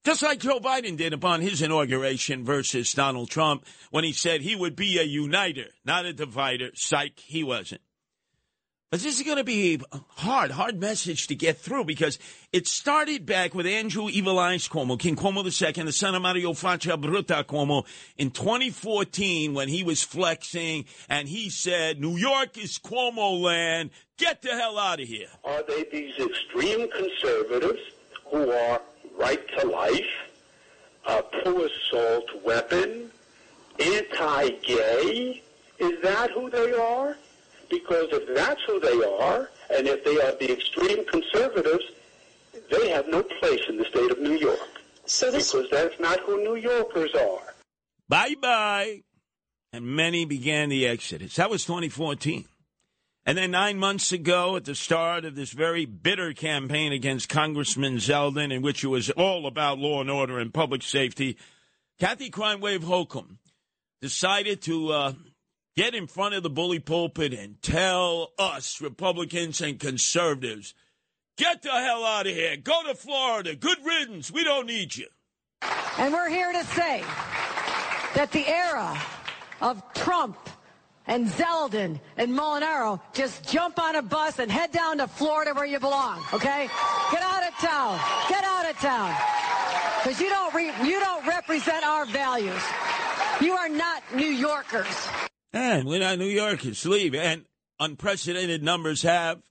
Just 0.04 0.22
like 0.22 0.38
Joe 0.38 0.60
Biden 0.60 0.96
did 0.96 1.12
upon 1.12 1.40
his 1.40 1.60
inauguration 1.62 2.44
versus 2.44 2.92
Donald 2.92 3.28
Trump 3.28 3.66
when 3.90 4.04
he 4.04 4.12
said 4.12 4.40
he 4.40 4.54
would 4.54 4.76
be 4.76 4.98
a 4.98 5.02
uniter, 5.02 5.66
not 5.84 6.06
a 6.06 6.12
divider. 6.12 6.70
Psych, 6.74 7.18
he 7.18 7.42
wasn't. 7.42 7.80
But 8.90 9.00
this 9.00 9.20
is 9.20 9.26
going 9.26 9.36
to 9.36 9.44
be 9.44 9.78
a 9.92 10.00
hard, 10.16 10.50
hard 10.50 10.80
message 10.80 11.26
to 11.26 11.34
get 11.34 11.58
through 11.58 11.84
because 11.84 12.18
it 12.54 12.66
started 12.66 13.26
back 13.26 13.54
with 13.54 13.66
Andrew 13.66 14.08
Evil 14.08 14.38
Eyes 14.38 14.66
Cuomo, 14.66 14.98
King 14.98 15.14
Cuomo 15.14 15.44
II, 15.44 15.84
the 15.84 15.92
son 15.92 16.14
of 16.14 16.22
Mario 16.22 16.54
Faccia 16.54 16.98
Bruta 16.98 17.44
Cuomo, 17.44 17.84
in 18.16 18.30
2014 18.30 19.52
when 19.52 19.68
he 19.68 19.82
was 19.82 20.02
flexing 20.02 20.86
and 21.06 21.28
he 21.28 21.50
said, 21.50 22.00
New 22.00 22.16
York 22.16 22.56
is 22.56 22.78
Cuomo 22.78 23.38
land. 23.38 23.90
Get 24.16 24.40
the 24.40 24.52
hell 24.52 24.78
out 24.78 25.02
of 25.02 25.06
here. 25.06 25.28
Are 25.44 25.62
they 25.64 25.84
these 25.92 26.18
extreme 26.18 26.88
conservatives 26.90 27.80
who 28.32 28.50
are 28.50 28.80
right 29.18 29.46
to 29.58 29.66
life, 29.66 30.00
a 31.06 31.22
pro-assault 31.42 32.42
weapon, 32.42 33.10
anti-gay? 33.78 35.42
Is 35.78 36.00
that 36.02 36.30
who 36.30 36.48
they 36.48 36.72
are? 36.72 37.18
Because 37.70 38.08
if 38.12 38.34
that's 38.34 38.60
who 38.66 38.80
they 38.80 39.04
are, 39.04 39.50
and 39.70 39.86
if 39.86 40.04
they 40.04 40.20
are 40.20 40.32
the 40.32 40.52
extreme 40.52 41.04
conservatives, 41.06 41.84
they 42.70 42.88
have 42.90 43.08
no 43.08 43.22
place 43.22 43.60
in 43.68 43.76
the 43.76 43.84
state 43.84 44.10
of 44.10 44.18
New 44.20 44.36
York. 44.36 44.80
So 45.06 45.30
this... 45.30 45.52
Because 45.52 45.70
that's 45.70 46.00
not 46.00 46.20
who 46.20 46.42
New 46.42 46.56
Yorkers 46.56 47.14
are. 47.14 47.54
Bye 48.08 48.34
bye. 48.40 49.02
And 49.72 49.84
many 49.84 50.24
began 50.24 50.70
the 50.70 50.86
exodus. 50.86 51.36
That 51.36 51.50
was 51.50 51.64
2014. 51.64 52.46
And 53.26 53.36
then 53.36 53.50
nine 53.50 53.78
months 53.78 54.10
ago, 54.12 54.56
at 54.56 54.64
the 54.64 54.74
start 54.74 55.26
of 55.26 55.34
this 55.34 55.50
very 55.50 55.84
bitter 55.84 56.32
campaign 56.32 56.94
against 56.94 57.28
Congressman 57.28 57.96
Zeldin, 57.96 58.50
in 58.50 58.62
which 58.62 58.82
it 58.82 58.88
was 58.88 59.10
all 59.10 59.46
about 59.46 59.78
law 59.78 60.00
and 60.00 60.10
order 60.10 60.38
and 60.38 60.54
public 60.54 60.82
safety, 60.82 61.36
Kathy 62.00 62.30
Crime 62.30 62.60
Wave 62.60 62.84
Hochul 62.84 63.36
decided 64.00 64.62
to 64.62 64.92
uh, 64.92 65.12
get 65.78 65.94
in 65.94 66.08
front 66.08 66.34
of 66.34 66.42
the 66.42 66.50
bully 66.50 66.80
pulpit 66.80 67.32
and 67.32 67.62
tell 67.62 68.32
us, 68.36 68.80
Republicans 68.80 69.60
and 69.60 69.78
conservatives, 69.78 70.74
get 71.36 71.62
the 71.62 71.70
hell 71.70 72.04
out 72.04 72.26
of 72.26 72.34
here. 72.34 72.56
Go 72.56 72.82
to 72.88 72.96
Florida. 72.96 73.54
Good 73.54 73.78
riddance. 73.84 74.28
We 74.28 74.42
don't 74.42 74.66
need 74.66 74.96
you. 74.96 75.06
And 75.96 76.12
we're 76.12 76.30
here 76.30 76.50
to 76.50 76.64
say 76.64 77.04
that 78.16 78.32
the 78.32 78.44
era 78.48 79.00
of 79.60 79.80
Trump 79.94 80.36
and 81.06 81.28
Zeldin 81.28 82.00
and 82.16 82.32
Molinaro 82.32 83.00
just 83.12 83.48
jump 83.48 83.80
on 83.80 83.94
a 83.94 84.02
bus 84.02 84.40
and 84.40 84.50
head 84.50 84.72
down 84.72 84.98
to 84.98 85.06
Florida 85.06 85.54
where 85.54 85.64
you 85.64 85.78
belong, 85.78 86.20
okay? 86.32 86.68
Get 87.12 87.22
out 87.22 87.46
of 87.46 87.54
town. 87.60 88.00
Get 88.28 88.42
out 88.42 88.68
of 88.68 88.76
town. 88.78 89.14
Because 90.02 90.20
you 90.20 90.28
don't 90.28 90.52
re- 90.52 90.74
you 90.82 90.98
don't 90.98 91.24
represent 91.24 91.86
our 91.86 92.04
values. 92.04 92.62
You 93.40 93.52
are 93.52 93.68
not 93.68 94.02
New 94.12 94.26
Yorkers. 94.26 95.27
And 95.52 95.86
we're 95.86 96.00
not 96.00 96.18
New 96.18 96.26
Yorkers. 96.26 96.84
Leave. 96.84 97.14
And 97.14 97.44
unprecedented 97.80 98.62
numbers 98.62 99.02
have. 99.02 99.42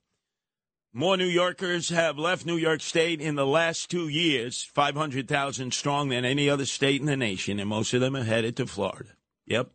More 0.92 1.16
New 1.16 1.26
Yorkers 1.26 1.90
have 1.90 2.18
left 2.18 2.46
New 2.46 2.56
York 2.56 2.80
State 2.80 3.20
in 3.20 3.34
the 3.34 3.46
last 3.46 3.90
two 3.90 4.08
years, 4.08 4.64
500,000 4.64 5.72
strong 5.74 6.08
than 6.08 6.24
any 6.24 6.48
other 6.48 6.64
state 6.64 7.00
in 7.00 7.06
the 7.06 7.16
nation, 7.16 7.60
and 7.60 7.68
most 7.68 7.92
of 7.92 8.00
them 8.00 8.16
are 8.16 8.24
headed 8.24 8.56
to 8.56 8.66
Florida. 8.66 9.10
Yep. 9.46 9.70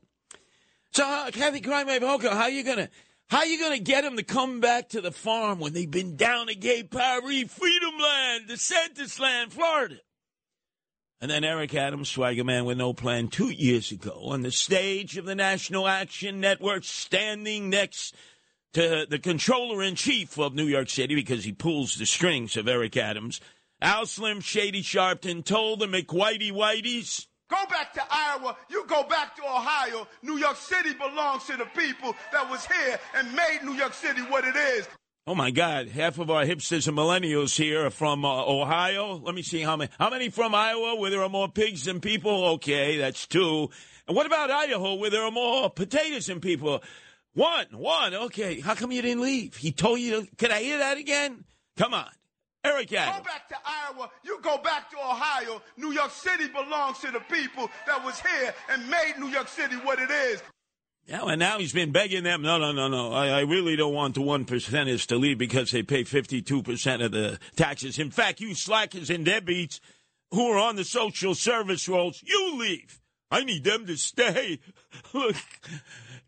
So, 0.92 1.06
uh, 1.06 1.32
Kathy 1.32 1.62
Crime 1.62 1.88
Hochul, 1.88 2.32
how 2.32 2.48
you 2.48 2.64
gonna 2.64 2.90
how 3.28 3.44
you 3.44 3.60
gonna 3.60 3.80
get 3.80 4.04
them 4.04 4.18
to 4.18 4.24
come 4.24 4.60
back 4.60 4.90
to 4.90 5.02
the 5.02 5.12
farm 5.12 5.60
when 5.60 5.74
they've 5.74 5.90
been 5.90 6.16
down 6.16 6.48
to 6.48 6.56
Gay 6.56 6.84
Paris, 6.84 7.52
Freedom 7.52 7.98
Land, 8.00 8.50
DeSantis 8.50 9.20
Land, 9.20 9.54
Florida? 9.54 10.00
And 11.24 11.32
then 11.32 11.46
Eric 11.46 11.74
Adams, 11.74 12.10
swagger 12.10 12.44
man 12.44 12.66
with 12.66 12.78
no 12.78 12.92
plan, 12.92 13.30
two 13.30 13.50
years 13.50 13.94
ago 13.94 14.24
on 14.26 14.42
the 14.42 14.52
stage 14.52 15.16
of 15.16 15.24
the 15.24 15.36
National 15.36 15.88
Action 15.88 16.42
Network, 16.42 16.84
standing 16.84 17.70
next 17.70 18.14
to 18.74 19.08
the 19.10 19.20
controller 19.20 19.82
in 19.82 19.96
chief 19.96 20.38
of 20.38 20.54
New 20.54 20.66
York 20.66 20.90
City 20.90 21.16
because 21.16 21.46
he 21.46 21.54
pulls 21.54 21.96
the 21.96 22.06
strings 22.06 22.58
of 22.58 22.68
Eric 22.68 22.98
Adams. 22.98 23.40
Al 23.82 24.06
Slim 24.06 24.42
Shady 24.42 24.84
Sharpton 24.84 25.46
told 25.46 25.80
the 25.80 25.86
McWhitey 25.86 26.52
Whiteys. 26.52 27.26
Go 27.50 27.70
back 27.70 27.94
to 27.94 28.02
Iowa. 28.12 28.58
You 28.70 28.86
go 28.88 29.04
back 29.04 29.34
to 29.38 29.44
Ohio. 29.44 30.06
New 30.24 30.36
York 30.36 30.58
City 30.58 30.94
belongs 30.94 31.46
to 31.46 31.56
the 31.56 31.68
people 31.68 32.14
that 32.34 32.50
was 32.50 32.66
here 32.66 33.00
and 33.16 33.34
made 33.34 33.60
New 33.64 33.76
York 33.76 33.94
City 33.94 34.20
what 34.24 34.44
it 34.44 34.58
is. 34.58 34.90
Oh 35.26 35.36
my 35.36 35.52
God! 35.52 35.88
Half 35.88 36.20
of 36.20 36.30
our 36.30 36.44
hipsters 36.44 36.86
and 36.86 36.98
millennials 36.98 37.56
here 37.56 37.86
are 37.86 37.90
from 37.90 38.26
uh, 38.26 38.44
Ohio. 38.44 39.16
Let 39.16 39.34
me 39.34 39.42
see 39.42 39.62
how 39.62 39.78
many. 39.78 39.90
How 39.98 40.10
many 40.10 40.28
from 40.28 40.54
Iowa, 40.54 40.96
where 40.98 41.10
there 41.12 41.24
are 41.24 41.30
more 41.30 41.48
pigs 41.48 41.86
than 41.86 42.02
people? 42.02 42.44
Okay, 42.56 42.98
that's 42.98 43.26
two. 43.26 43.70
And 44.06 44.18
what 44.18 44.26
about 44.26 44.52
Idaho, 44.52 44.96
where 44.96 45.10
there 45.10 45.24
are 45.24 45.32
more 45.32 45.70
potatoes 45.70 46.26
than 46.26 46.42
people? 46.42 46.84
One, 47.36 47.68
one. 47.72 48.14
Okay, 48.14 48.60
how 48.60 48.76
come 48.76 48.92
you 48.92 49.02
didn't 49.02 49.24
leave? 49.24 49.56
He 49.56 49.72
told 49.72 50.02
you. 50.02 50.26
To, 50.26 50.36
can 50.36 50.52
I 50.52 50.60
hear 50.60 50.80
that 50.80 50.98
again? 50.98 51.46
Come 51.78 51.94
on. 51.94 52.10
Eric 52.66 52.92
Adams. 52.92 53.20
Go 53.20 53.24
back 53.24 53.48
to 53.48 53.56
Iowa. 53.66 54.10
You 54.26 54.40
go 54.42 54.58
back 54.58 54.92
to 54.92 54.98
Ohio. 54.98 55.62
New 55.78 55.92
York 55.94 56.12
City 56.12 56.50
belongs 56.50 57.00
to 57.00 57.12
the 57.12 57.22
people 57.22 57.70
that 57.88 58.04
was 58.04 58.20
here 58.20 58.54
and 58.70 58.90
made 58.90 59.14
New 59.18 59.30
York 59.30 59.48
City 59.48 59.76
what 59.78 60.00
it 60.00 60.12
is. 60.12 60.44
Yeah, 61.06 61.26
and 61.26 61.40
now 61.40 61.60
he's 61.60 61.74
been 61.74 61.92
begging 61.92 62.24
them. 62.24 62.42
No, 62.42 62.58
no, 62.58 62.72
no, 62.72 62.88
no. 62.88 63.12
I, 63.12 63.28
I 63.28 63.42
really 63.42 63.76
don't 63.76 63.94
want 63.94 64.16
the 64.16 64.22
one 64.22 64.46
percenters 64.46 65.06
to 65.08 65.18
leave 65.18 65.38
because 65.38 65.72
they 65.72 65.84
pay 65.84 66.06
fifty-two 66.06 66.64
percent 66.64 67.02
of 67.02 67.12
the 67.12 67.40
taxes. 67.56 68.00
In 68.00 68.10
fact, 68.10 68.40
you 68.40 68.56
slackers 68.56 69.10
and 69.10 69.26
deadbeats 69.26 69.82
who 70.32 70.48
are 70.48 70.60
on 70.60 70.78
the 70.78 70.86
social 70.86 71.36
service 71.36 71.90
rolls, 71.90 72.24
you 72.26 72.58
leave. 72.58 73.02
I 73.30 73.44
need 73.44 73.64
them 73.66 73.86
to 73.88 73.98
stay. 73.98 74.60
Look, 75.14 75.36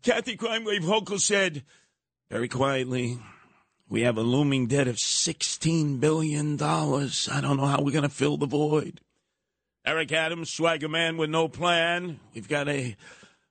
Kathy 0.02 0.36
Crime 0.36 0.64
Wave 0.64 0.82
Hochul 0.82 1.20
said 1.20 1.62
very 2.30 2.48
quietly, 2.48 3.18
"We 3.88 4.02
have 4.02 4.18
a 4.18 4.22
looming 4.22 4.66
debt 4.66 4.88
of 4.88 4.98
sixteen 4.98 6.00
billion 6.00 6.56
dollars. 6.56 7.30
I 7.32 7.40
don't 7.40 7.56
know 7.56 7.66
how 7.66 7.80
we're 7.80 7.92
going 7.92 8.02
to 8.02 8.10
fill 8.10 8.36
the 8.36 8.46
void." 8.46 9.00
Eric 9.86 10.12
Adams, 10.12 10.50
swagger 10.50 10.88
man 10.88 11.16
with 11.16 11.30
no 11.30 11.48
plan. 11.48 12.20
We've 12.34 12.48
got 12.48 12.68
a 12.68 12.96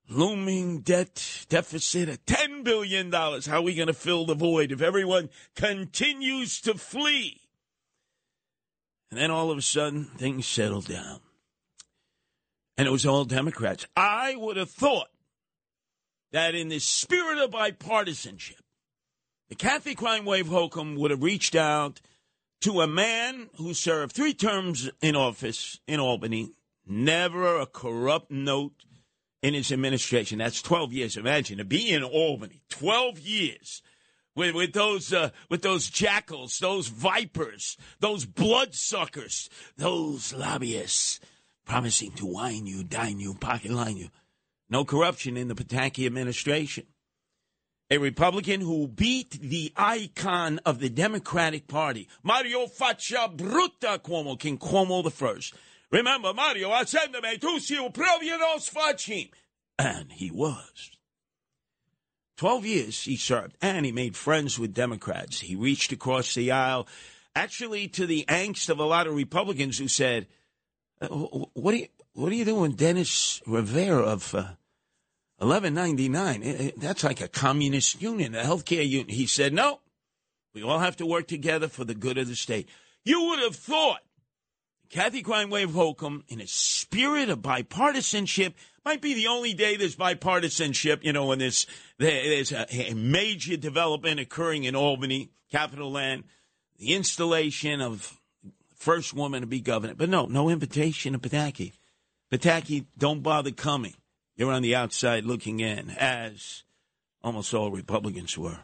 looming 0.09 0.79
debt 0.79 1.45
deficit 1.49 2.09
of 2.09 2.25
$10 2.25 2.63
billion. 2.63 3.11
How 3.11 3.57
are 3.57 3.61
we 3.61 3.75
going 3.75 3.87
to 3.87 3.93
fill 3.93 4.25
the 4.25 4.35
void 4.35 4.71
if 4.71 4.81
everyone 4.81 5.29
continues 5.55 6.61
to 6.61 6.75
flee? 6.75 7.41
And 9.11 9.19
then 9.19 9.31
all 9.31 9.51
of 9.51 9.57
a 9.57 9.61
sudden, 9.61 10.05
things 10.17 10.45
settled 10.45 10.87
down. 10.87 11.19
And 12.77 12.87
it 12.87 12.91
was 12.91 13.05
all 13.05 13.25
Democrats. 13.25 13.85
I 13.95 14.35
would 14.35 14.57
have 14.57 14.69
thought 14.69 15.07
that 16.31 16.55
in 16.55 16.67
the 16.67 16.79
spirit 16.79 17.37
of 17.37 17.51
bipartisanship, 17.51 18.59
the 19.47 19.55
Kathy 19.55 19.95
Crime 19.95 20.25
Wave 20.25 20.47
Hochul 20.47 20.97
would 20.97 21.11
have 21.11 21.23
reached 21.23 21.55
out 21.55 22.01
to 22.61 22.81
a 22.81 22.87
man 22.87 23.49
who 23.57 23.73
served 23.73 24.13
three 24.13 24.33
terms 24.33 24.89
in 25.01 25.15
office 25.15 25.79
in 25.87 25.99
Albany, 25.99 26.51
never 26.85 27.59
a 27.59 27.65
corrupt 27.65 28.31
note 28.31 28.83
in 29.45 29.53
his 29.53 29.71
administration. 29.71 30.39
That's 30.39 30.59
12 30.63 30.91
years. 30.91 31.17
Imagine 31.17 31.59
to 31.59 31.65
be 31.65 31.91
in 31.91 32.01
Albany, 32.01 32.61
12 32.69 33.19
years. 33.19 33.83
With, 34.35 34.55
with 34.55 34.73
those 34.73 35.13
uh, 35.13 35.29
with 35.49 35.61
those 35.61 35.89
jackals, 35.89 36.57
those 36.59 36.87
vipers, 36.87 37.77
those 37.99 38.25
bloodsuckers, 38.25 39.49
those 39.77 40.33
lobbyists 40.33 41.21
promising 41.63 42.11
to 42.13 42.25
wine 42.25 42.65
you, 42.65 42.83
dine 42.83 43.19
you, 43.19 43.35
pocket 43.35 43.71
line 43.71 43.95
you. 43.95 44.09
No 44.69 44.83
corruption 44.83 45.37
in 45.37 45.47
the 45.47 45.55
Pataki 45.55 46.05
administration. 46.05 46.87
A 47.91 47.99
Republican 47.99 48.61
who 48.61 48.87
beat 48.87 49.39
the 49.39 49.71
icon 49.77 50.59
of 50.65 50.79
the 50.79 50.89
Democratic 50.89 51.67
Party, 51.67 52.09
Mario 52.23 52.65
Faccia 52.65 53.33
Bruta 53.33 53.99
Cuomo, 53.99 54.37
King 54.37 54.57
Cuomo 54.57 55.03
the 55.03 55.11
First. 55.11 55.53
Remember, 55.95 56.33
Mario, 56.33 56.71
accendeme 56.71 57.39
tu 57.39 57.57
si 57.57 57.75
nos 57.77 58.69
facim. 58.69 59.29
And 59.79 60.11
he 60.11 60.29
was. 60.29 60.91
12 62.35 62.65
years 62.65 63.03
he 63.03 63.15
served, 63.15 63.55
and 63.61 63.85
he 63.85 63.93
made 63.93 64.17
friends 64.17 64.59
with 64.59 64.73
Democrats. 64.73 65.39
He 65.39 65.55
reached 65.55 65.93
across 65.93 66.33
the 66.33 66.51
aisle, 66.51 66.85
actually 67.33 67.87
to 67.89 68.05
the 68.05 68.25
angst 68.27 68.69
of 68.69 68.79
a 68.79 68.83
lot 68.83 69.07
of 69.07 69.15
Republicans 69.15 69.77
who 69.77 69.87
said, 69.87 70.27
uh, 70.99 71.07
what 71.07 71.73
are 71.73 71.77
you, 71.77 71.87
what 72.11 72.29
are 72.29 72.35
you 72.35 72.43
doing, 72.43 72.73
Dennis 72.73 73.41
Rivera 73.47 74.01
of 74.01 74.35
uh, 74.35 74.55
1199? 75.37 76.73
That's 76.75 77.05
like 77.05 77.21
a 77.21 77.29
communist 77.29 78.01
union, 78.01 78.35
a 78.35 78.43
healthcare 78.43 78.85
union. 78.85 79.15
He 79.15 79.27
said, 79.27 79.53
no, 79.53 79.79
we 80.53 80.61
all 80.61 80.79
have 80.79 80.97
to 80.97 81.05
work 81.05 81.27
together 81.27 81.69
for 81.69 81.85
the 81.85 81.95
good 81.95 82.17
of 82.17 82.27
the 82.27 82.35
state. 82.35 82.67
You 83.05 83.27
would 83.27 83.39
have 83.39 83.55
thought 83.55 84.01
Kathy 84.89 85.23
Wave 85.23 85.69
Hochul, 85.69 86.23
in 86.27 86.41
a 86.41 86.47
spirit 86.47 87.29
of 87.29 87.39
bipartisanship, 87.39 88.53
might 88.83 89.01
be 89.01 89.13
the 89.13 89.27
only 89.27 89.53
day 89.53 89.75
there's 89.75 89.95
bipartisanship, 89.95 91.03
you 91.03 91.13
know, 91.13 91.25
when 91.25 91.39
there's, 91.39 91.65
there's 91.97 92.51
a, 92.51 92.91
a 92.91 92.93
major 92.93 93.57
development 93.57 94.19
occurring 94.19 94.63
in 94.63 94.75
Albany, 94.75 95.31
capital 95.51 95.91
land, 95.91 96.23
the 96.77 96.93
installation 96.93 97.81
of 97.81 98.19
first 98.75 99.13
woman 99.13 99.41
to 99.41 99.47
be 99.47 99.61
governor. 99.61 99.95
But 99.95 100.09
no, 100.09 100.25
no 100.25 100.49
invitation 100.49 101.13
to 101.13 101.19
Pataki. 101.19 101.73
Pataki, 102.31 102.85
don't 102.97 103.23
bother 103.23 103.51
coming. 103.51 103.95
You're 104.35 104.51
on 104.51 104.61
the 104.61 104.75
outside 104.75 105.23
looking 105.23 105.61
in, 105.61 105.89
as 105.91 106.63
almost 107.23 107.53
all 107.53 107.71
Republicans 107.71 108.37
were. 108.37 108.59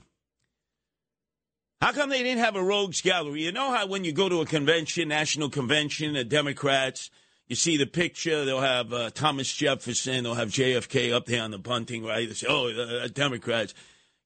How 1.82 1.92
come 1.94 2.12
they 2.12 2.22
didn't 2.22 2.44
have 2.44 2.56
a 2.56 2.64
rogues 2.64 3.02
gallery? 3.02 3.44
You 3.44 3.52
know 3.52 3.72
how 3.72 3.88
when 3.88 4.04
you 4.04 4.12
go 4.14 4.30
to 4.30 4.42
a 4.42 4.46
convention, 4.46 5.08
national 5.08 5.50
convention, 5.50 6.14
the 6.14 6.24
Democrats, 6.24 7.10
you 7.48 7.56
see 7.56 7.76
the 7.76 7.88
picture, 7.88 8.46
they'll 8.46 8.62
have 8.62 8.94
uh, 8.94 9.10
Thomas 9.10 9.52
Jefferson, 9.52 10.24
they'll 10.24 10.36
have 10.36 10.50
JFK 10.50 11.12
up 11.12 11.26
there 11.26 11.42
on 11.42 11.50
the 11.50 11.58
bunting, 11.58 12.06
right? 12.06 12.28
They 12.28 12.36
say, 12.36 12.46
oh, 12.48 12.70
uh, 12.70 13.08
Democrats. 13.08 13.74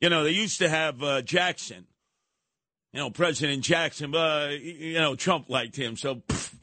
You 0.01 0.09
know, 0.09 0.25
they 0.25 0.31
used 0.31 0.59
to 0.59 0.67
have 0.67 1.01
uh, 1.01 1.21
Jackson, 1.21 1.87
you 2.91 2.99
know, 2.99 3.09
President 3.09 3.63
Jackson, 3.63 4.11
but, 4.11 4.59
you 4.59 4.95
know, 4.95 5.15
Trump 5.15 5.49
liked 5.49 5.77
him, 5.77 5.95
so 5.95 6.15
pff, 6.15 6.53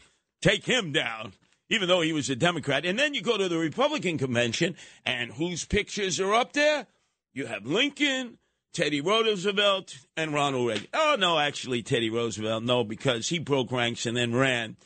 take 0.42 0.66
him 0.66 0.92
down, 0.92 1.33
even 1.70 1.88
though 1.88 2.02
he 2.02 2.12
was 2.12 2.28
a 2.28 2.37
Democrat. 2.37 2.85
And 2.85 2.98
then 2.98 3.14
you 3.14 3.22
go 3.22 3.38
to 3.38 3.48
the 3.48 3.59
Republican 3.59 4.18
convention, 4.18 4.76
and 5.07 5.33
whose 5.33 5.64
pictures 5.64 6.20
are 6.20 6.35
up 6.35 6.52
there? 6.52 6.87
You 7.33 7.46
have 7.46 7.64
Lincoln, 7.64 8.37
Teddy 8.72 9.02
Roosevelt, 9.02 9.98
and 10.16 10.32
Ronald 10.32 10.68
Reagan. 10.68 10.87
Oh, 10.94 11.16
no, 11.18 11.38
actually, 11.38 11.82
Teddy 11.82 12.08
Roosevelt, 12.08 12.62
no, 12.62 12.85
because 12.85 13.28
he 13.28 13.38
broke 13.38 13.70
ranks 13.70 14.06
and 14.06 14.16
then 14.16 14.35
ran, 14.35 14.76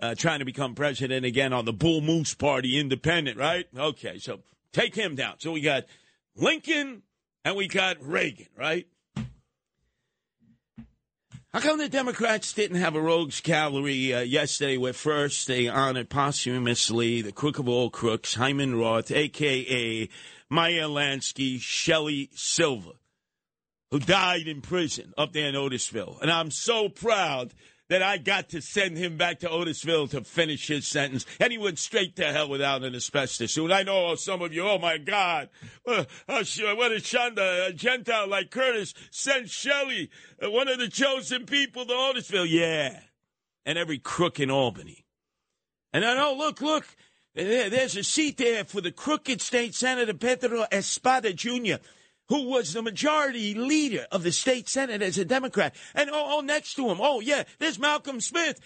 uh, 0.00 0.14
trying 0.14 0.38
to 0.38 0.44
become 0.44 0.76
president 0.76 1.26
again 1.26 1.52
on 1.52 1.64
the 1.64 1.72
Bull 1.72 2.00
Moose 2.00 2.34
Party, 2.34 2.78
independent, 2.78 3.36
right? 3.36 3.66
Okay, 3.76 4.18
so 4.18 4.40
take 4.72 4.94
him 4.94 5.16
down. 5.16 5.34
So 5.38 5.50
we 5.50 5.60
got 5.60 5.84
Lincoln 6.36 7.02
and 7.44 7.56
we 7.56 7.66
got 7.66 7.96
Reagan, 8.00 8.46
right? 8.56 8.86
How 11.52 11.60
come 11.60 11.78
the 11.78 11.88
Democrats 11.88 12.54
didn't 12.54 12.78
have 12.78 12.94
a 12.94 13.00
rogues 13.00 13.42
gallery 13.42 14.14
uh, 14.14 14.20
yesterday 14.20 14.78
where 14.78 14.94
first 14.94 15.46
they 15.48 15.68
honored 15.68 16.08
posthumously 16.08 17.20
the 17.20 17.32
crook 17.32 17.58
of 17.58 17.68
all 17.68 17.90
crooks, 17.90 18.34
Hyman 18.34 18.76
Roth, 18.76 19.10
a.k.a. 19.10 20.08
Meyer 20.48 20.84
Lansky, 20.84 21.60
Shelley 21.60 22.30
Silver? 22.34 22.92
Who 23.92 23.98
died 24.00 24.48
in 24.48 24.62
prison 24.62 25.12
up 25.18 25.34
there 25.34 25.46
in 25.46 25.54
Otisville. 25.54 26.20
And 26.22 26.30
I'm 26.30 26.50
so 26.50 26.88
proud 26.88 27.52
that 27.90 28.02
I 28.02 28.16
got 28.16 28.48
to 28.48 28.62
send 28.62 28.96
him 28.96 29.18
back 29.18 29.40
to 29.40 29.48
Otisville 29.48 30.08
to 30.12 30.24
finish 30.24 30.66
his 30.66 30.88
sentence. 30.88 31.26
And 31.38 31.52
he 31.52 31.58
went 31.58 31.78
straight 31.78 32.16
to 32.16 32.32
hell 32.32 32.48
without 32.48 32.84
an 32.84 32.94
asbestos 32.94 33.52
suit. 33.52 33.70
I 33.70 33.82
know 33.82 34.14
some 34.14 34.40
of 34.40 34.54
you, 34.54 34.66
oh 34.66 34.78
my 34.78 34.96
God, 34.96 35.50
uh, 35.86 36.04
uh, 36.26 36.42
what 36.74 36.90
a 36.90 37.02
shanda, 37.02 37.68
a 37.68 37.72
Gentile 37.74 38.28
like 38.28 38.50
Curtis 38.50 38.94
sent 39.10 39.50
Shelley, 39.50 40.08
uh, 40.42 40.50
one 40.50 40.68
of 40.68 40.78
the 40.78 40.88
chosen 40.88 41.44
people 41.44 41.84
to 41.84 41.92
Otisville. 41.92 42.48
Yeah. 42.48 42.98
And 43.66 43.76
every 43.76 43.98
crook 43.98 44.40
in 44.40 44.50
Albany. 44.50 45.04
And 45.92 46.02
I 46.02 46.16
know, 46.16 46.34
look, 46.34 46.62
look, 46.62 46.86
there's 47.34 47.96
a 47.98 48.02
seat 48.02 48.38
there 48.38 48.64
for 48.64 48.80
the 48.80 48.90
crooked 48.90 49.42
state 49.42 49.74
senator 49.74 50.14
Pedro 50.14 50.64
Espada 50.72 51.34
Jr 51.34 51.76
who 52.32 52.48
was 52.48 52.72
the 52.72 52.80
majority 52.80 53.52
leader 53.52 54.06
of 54.10 54.22
the 54.22 54.32
state 54.32 54.66
senate 54.66 55.02
as 55.02 55.18
a 55.18 55.24
Democrat. 55.24 55.76
And 55.94 56.08
oh, 56.08 56.38
oh, 56.38 56.40
next 56.40 56.76
to 56.76 56.88
him, 56.88 56.96
oh 56.98 57.20
yeah, 57.20 57.42
there's 57.58 57.78
Malcolm 57.78 58.22
Smith. 58.22 58.58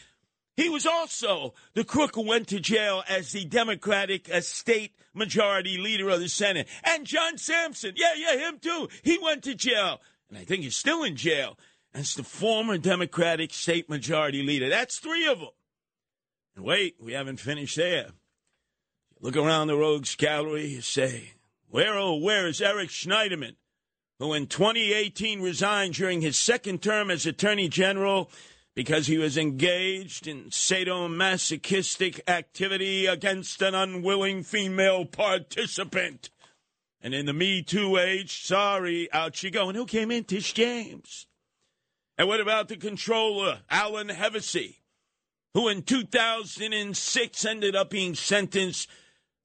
He 0.57 0.69
was 0.69 0.87
also 0.87 1.53
the 1.75 1.83
crook 1.83 2.15
who 2.15 2.25
went 2.25 2.47
to 2.49 2.61
jail 2.61 3.03
as 3.09 3.33
the 3.33 3.45
Democratic 3.45 4.33
uh, 4.33 4.41
state 4.41 4.93
majority 5.15 5.79
leader 5.79 6.09
of 6.11 6.21
the 6.21 6.29
Senate. 6.29 6.69
And 6.85 7.05
John 7.05 7.39
Sampson, 7.39 7.95
yeah, 7.97 8.15
yeah, 8.17 8.49
him 8.49 8.61
too. 8.61 8.89
He 9.03 9.19
went 9.19 9.43
to 9.43 9.57
jail. 9.57 10.01
And 10.29 10.39
I 10.39 10.45
think 10.45 10.63
he's 10.63 10.77
still 10.77 11.03
in 11.03 11.17
jail 11.17 11.59
as 11.93 12.15
the 12.15 12.23
former 12.23 12.79
Democratic 12.79 13.53
state 13.53 13.91
majority 13.91 14.45
leader. 14.45 14.69
That's 14.69 15.01
three 15.01 15.27
of 15.27 15.41
them. 15.41 15.49
And 16.55 16.65
wait, 16.65 16.99
we 17.01 17.15
haven't 17.15 17.41
finished 17.41 17.77
there. 17.77 18.11
Look 19.21 19.37
around 19.37 19.67
the 19.67 19.77
rogues 19.77 20.15
gallery, 20.15 20.67
you 20.67 20.83
say, 20.83 21.33
where, 21.69 21.97
oh, 21.97 22.17
where 22.17 22.47
is 22.47 22.61
Eric 22.61 22.89
Schneiderman, 22.89 23.57
who 24.19 24.33
in 24.33 24.47
2018 24.47 25.41
resigned 25.41 25.95
during 25.95 26.21
his 26.21 26.39
second 26.39 26.83
term 26.83 27.11
as 27.11 27.27
Attorney 27.27 27.69
General 27.69 28.31
because 28.75 29.07
he 29.07 29.19
was 29.19 29.37
engaged 29.37 30.27
in 30.27 30.45
sadomasochistic 30.45 32.21
activity 32.29 33.07
against 33.07 33.63
an 33.63 33.75
unwilling 33.75 34.43
female 34.43 35.05
participant? 35.05 36.31
And 37.01 37.15
in 37.15 37.27
the 37.27 37.33
Me 37.33 37.63
Too 37.63 37.99
age, 37.99 38.43
sorry, 38.45 39.13
out 39.13 39.43
you 39.43 39.51
go. 39.51 39.69
And 39.69 39.77
who 39.77 39.87
came 39.87 40.11
in? 40.11 40.25
Tish 40.25 40.53
James. 40.55 41.27
And 42.19 42.29
what 42.29 42.41
about 42.41 42.69
the 42.69 42.77
controller, 42.77 43.61
Alan 43.71 44.09
Hevesi, 44.09 44.79
who 45.55 45.69
in 45.69 45.83
2006 45.83 47.45
ended 47.45 47.77
up 47.77 47.91
being 47.91 48.15
sentenced 48.15 48.89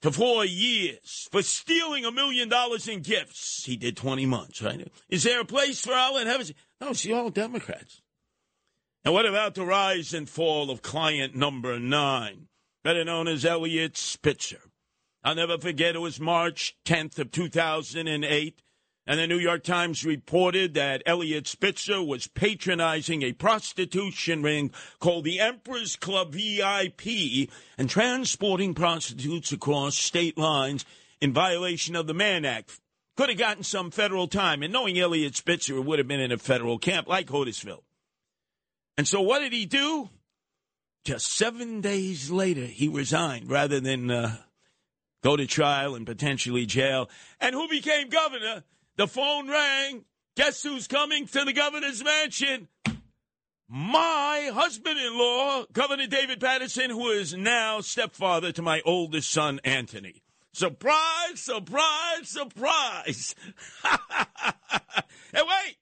to 0.02 0.12
four 0.12 0.46
years 0.46 1.28
for 1.32 1.42
stealing 1.42 2.06
a 2.06 2.12
million 2.12 2.50
dollars 2.50 2.88
in 2.88 3.02
gifts. 3.02 3.64
He 3.66 3.78
did 3.78 3.96
20 3.96 4.26
months, 4.26 4.62
right? 4.62 4.92
Is 5.10 5.24
there 5.24 5.42
a 5.42 5.46
place 5.46 5.86
for 5.86 5.94
Alan 5.94 6.28
Evans? 6.28 6.54
No, 6.80 6.94
see 6.94 7.14
all 7.14 7.30
Democrats. 7.30 8.02
And 9.04 9.14
what 9.14 9.26
about 9.26 9.56
the 9.56 9.66
rise 9.66 10.14
and 10.14 10.30
fall 10.30 10.70
of 10.70 10.82
client 10.82 11.36
number 11.36 11.80
nine, 11.80 12.48
better 12.84 13.04
known 13.04 13.28
as 13.28 13.46
Eliot 13.46 13.98
Spitzer? 13.98 14.62
I'll 15.24 15.36
never 15.36 15.58
forget 15.58 15.96
it 15.96 16.00
was 16.00 16.20
March 16.20 16.76
10th 16.86 17.20
of 17.20 17.32
2008 17.32 18.62
and 19.08 19.20
the 19.20 19.28
New 19.28 19.40
York 19.40 19.64
Times 19.64 20.06
reported 20.06 20.76
that 20.76 21.02
Eliot 21.06 21.48
Spitzer 21.48 22.04
was 22.04 22.28
patronizing 22.28 23.24
a 23.24 23.34
prostitution 23.34 24.44
ring 24.44 24.72
called 25.00 25.24
the 25.24 25.40
Emperor's 25.40 25.96
Club 25.96 26.34
VIP 26.34 27.50
and 27.78 27.90
transporting 27.90 28.74
prostitutes 28.74 29.52
across 29.52 29.98
state 29.98 30.38
lines 30.38 30.86
in 31.20 31.34
violation 31.34 31.96
of 31.96 32.08
the 32.08 32.14
Mann 32.14 32.46
Act. 32.46 32.80
Could 33.18 33.30
have 33.30 33.38
gotten 33.38 33.64
some 33.64 33.92
federal 33.92 34.28
time, 34.28 34.64
and 34.64 34.72
knowing 34.72 34.98
Eliot 34.98 35.36
Spitzer 35.36 35.82
would 35.82 36.00
have 36.00 36.08
been 36.08 36.22
in 36.22 36.32
a 36.32 36.38
federal 36.38 36.80
camp 36.80 37.08
like 37.08 37.28
Otisville. 37.28 37.84
And 38.98 39.08
so, 39.08 39.22
what 39.22 39.40
did 39.40 39.52
he 39.52 39.66
do? 39.66 40.10
Just 41.04 41.36
seven 41.36 41.82
days 41.82 42.30
later, 42.30 42.66
he 42.66 42.88
resigned 42.88 43.50
rather 43.50 43.80
than 43.80 44.12
uh, 44.12 44.38
go 45.24 45.36
to 45.36 45.48
trial 45.48 45.96
and 45.96 46.06
potentially 46.06 46.66
jail. 46.66 47.10
And 47.40 47.56
who 47.56 47.68
became 47.68 48.10
governor? 48.10 48.64
The 48.98 49.08
phone 49.08 49.50
rang. 49.50 50.06
Guess 50.36 50.64
who's 50.64 50.88
coming 50.88 51.28
to 51.28 51.44
the 51.44 51.54
governor's 51.54 52.04
mansion? 52.04 52.68
My 53.68 54.52
husband 54.54 55.00
in 55.00 55.18
law, 55.18 55.64
Governor 55.72 56.08
David 56.08 56.42
Paterson, 56.42 56.90
who 56.90 57.08
is 57.10 57.34
now 57.34 57.80
stepfather 57.80 58.52
to 58.52 58.62
my 58.62 58.82
oldest 58.86 59.32
son, 59.32 59.62
Anthony. 59.64 60.24
Surprise, 60.54 61.40
surprise, 61.40 62.28
surprise. 62.28 63.36
and 65.34 65.48
wait, 65.48 65.78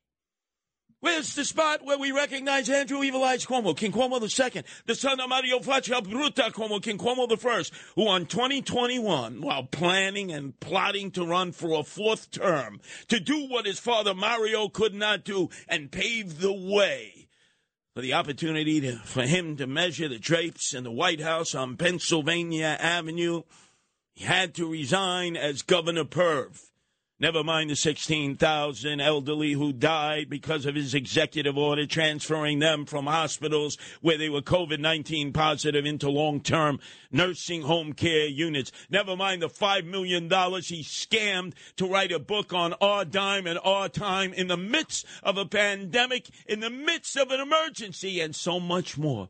Where's 1.02 1.34
the 1.34 1.46
spot 1.46 1.86
where 1.86 1.98
we 1.98 2.12
recognize 2.12 2.70
Andrew 2.70 3.02
Evil 3.04 3.24
Eyes 3.24 3.46
Cuomo, 3.46 3.76
King 3.76 3.94
Cuomo 3.94 4.22
II, 4.22 4.64
the 4.86 4.96
son 4.96 5.22
of 5.22 5.30
Mario 5.30 5.60
Faccia 5.60 6.02
Bruta 6.02 6.52
Cuomo, 6.52 6.84
King 6.84 6.98
Cuomo 6.98 7.32
I, 7.32 7.64
who 7.96 8.06
on 8.10 8.26
2021, 8.26 9.40
while 9.40 9.64
planning 9.64 10.30
and 10.30 10.60
plotting 10.60 11.12
to 11.12 11.26
run 11.26 11.54
for 11.54 11.80
a 11.80 11.84
fourth 11.84 12.32
term, 12.32 12.82
to 13.08 13.22
do 13.22 13.48
what 13.48 13.66
his 13.66 13.80
father 13.80 14.14
Mario 14.14 14.68
could 14.68 14.94
not 14.94 15.24
do 15.24 15.50
and 15.70 15.90
pave 15.90 16.42
the 16.42 16.52
way 16.52 17.30
for 17.96 18.02
the 18.02 18.14
opportunity 18.14 18.82
to, 18.82 18.98
for 18.98 19.24
him 19.24 19.56
to 19.56 19.68
measure 19.68 20.10
the 20.10 20.20
drapes 20.20 20.74
in 20.74 20.84
the 20.84 20.92
White 20.92 21.22
House 21.22 21.56
on 21.56 21.78
Pennsylvania 21.78 22.76
Avenue, 22.78 23.44
he 24.16 24.26
had 24.26 24.54
to 24.56 24.70
resign 24.70 25.38
as 25.38 25.62
Governor 25.62 26.04
Perv. 26.04 26.60
Never 27.22 27.44
mind 27.44 27.70
the 27.70 27.76
16,000 27.76 29.02
elderly 29.02 29.52
who 29.52 29.74
died 29.74 30.30
because 30.30 30.66
of 30.66 30.76
his 30.76 30.94
executive 30.94 31.58
order 31.58 31.86
transferring 31.86 32.60
them 32.60 32.86
from 32.86 33.08
hospitals 33.08 33.78
where 34.00 34.18
they 34.18 34.30
were 34.30 34.42
COVID 34.42 34.80
19 34.80 35.34
positive 35.34 35.86
into 35.86 36.10
long 36.10 36.40
term 36.40 36.80
nursing 37.12 37.64
home 37.64 37.92
care 37.92 38.26
units. 38.26 38.72
Never 38.90 39.18
mind 39.18 39.42
the 39.42 39.50
$5 39.50 39.84
million 39.84 40.24
he 40.24 40.82
scammed 40.82 41.56
to 41.76 41.88
write 41.88 42.14
a 42.14 42.20
book 42.20 42.54
on 42.54 42.74
our 42.80 43.04
dime 43.04 43.48
and 43.48 43.60
our 43.66 43.90
time 43.90 44.32
in 44.32 44.48
the 44.48 44.56
midst 44.56 45.06
of 45.22 45.38
a 45.38 45.46
pandemic, 45.46 46.30
in 46.48 46.62
the 46.62 46.70
midst 46.70 47.18
of 47.18 47.32
an 47.32 47.42
emergency, 47.42 48.22
and 48.22 48.34
so 48.34 48.62
much 48.62 48.98
more. 48.98 49.28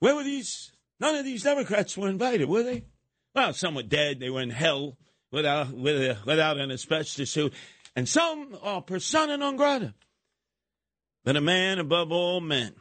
Where 0.00 0.16
were 0.16 0.24
these? 0.24 0.72
None 0.98 1.14
of 1.14 1.24
these 1.24 1.44
Democrats 1.44 1.96
were 1.96 2.08
invited, 2.08 2.48
were 2.48 2.64
they? 2.64 2.84
Well, 3.32 3.52
some 3.52 3.76
were 3.76 3.84
dead. 3.84 4.18
They 4.18 4.30
were 4.30 4.42
in 4.42 4.50
hell 4.50 4.96
without 5.36 5.70
with, 5.70 6.24
without 6.24 6.56
an 6.56 6.70
asbestos 6.70 7.30
suit, 7.30 7.52
and 7.94 8.08
some 8.08 8.56
are 8.62 8.80
persona 8.80 9.36
non 9.36 9.56
grata. 9.56 9.92
But 11.24 11.36
a 11.36 11.42
man 11.42 11.78
above 11.78 12.10
all 12.10 12.40
men 12.40 12.72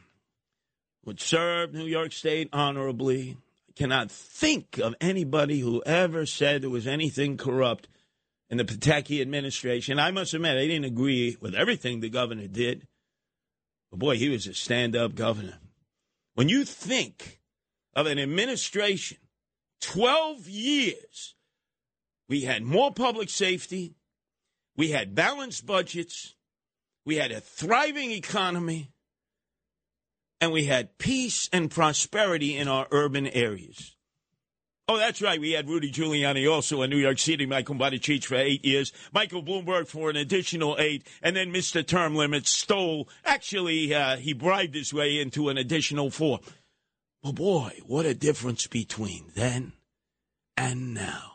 would 1.04 1.20
serve 1.20 1.74
New 1.74 1.86
York 1.86 2.13
State 2.13 2.50
honorably. 2.54 3.38
I 3.70 3.74
Cannot 3.76 4.10
think 4.10 4.78
of 4.78 4.96
anybody 5.02 5.60
who 5.60 5.84
ever 5.86 6.26
said 6.26 6.62
there 6.62 6.70
was 6.70 6.88
anything 6.88 7.36
corrupt 7.36 7.89
in 8.50 8.58
the 8.58 8.63
Pataki 8.63 9.20
administration. 9.20 10.00
I 10.00 10.12
must 10.12 10.34
admit, 10.34 10.58
I 10.58 10.65
didn't 10.65 10.86
agree 10.86 11.36
with 11.41 11.56
everything 11.56 12.00
the 12.00 12.10
governor 12.10 12.48
did. 12.48 12.88
But 13.91 14.00
boy, 14.00 14.15
he 14.15 14.30
was 14.30 14.48
a 14.48 14.54
stand 14.54 14.96
up 14.96 15.13
governor. 15.13 15.58
When 16.36 16.48
you 16.48 16.63
think 16.63 17.41
of 17.94 18.08
an 18.08 18.18
administration, 18.18 19.18
12 19.82 20.48
years 20.48 21.35
we 22.28 22.42
had 22.42 22.64
more 22.64 22.92
public 22.92 23.30
safety. 23.30 23.96
We 24.76 24.92
had 24.92 25.16
balanced 25.16 25.66
budgets. 25.66 26.36
We 27.06 27.16
had 27.16 27.32
a 27.32 27.40
thriving 27.40 28.12
economy. 28.12 28.92
And 30.42 30.52
we 30.52 30.66
had 30.66 30.98
peace 30.98 31.50
and 31.54 31.72
prosperity 31.72 32.58
in 32.58 32.68
our 32.68 32.88
urban 32.92 33.28
areas. 33.28 33.96
Oh, 34.88 34.98
that's 34.98 35.22
right. 35.22 35.40
We 35.40 35.54
had 35.54 35.68
Rudy 35.68 35.92
Giuliani 35.92 36.52
also 36.52 36.84
in 36.84 36.92
New 36.92 36.98
York 36.98 37.18
City, 37.18 37.48
Michael 37.48 37.76
Buttigieg 37.76 38.24
for 38.24 38.36
eight 38.36 38.64
years, 38.64 38.92
Michael 39.12 39.42
Bloomberg 39.42 39.88
for 39.88 40.12
an 40.12 40.16
additional 40.16 40.76
eight, 40.78 41.08
and 41.24 41.36
then 41.36 41.52
Mr. 41.52 41.86
Term 41.86 42.14
Limits 42.14 42.52
stole. 42.52 43.10
Actually, 43.24 43.96
uh, 43.96 44.18
he 44.18 44.34
bribed 44.34 44.76
his 44.76 44.94
way 44.94 45.20
into 45.20 45.50
an 45.50 45.58
additional 45.58 46.12
four. 46.12 46.40
But 47.24 47.34
boy, 47.34 47.80
what 47.88 48.06
a 48.06 48.14
difference 48.14 48.68
between 48.68 49.32
then 49.34 49.74
and 50.56 50.94
now. 50.94 51.35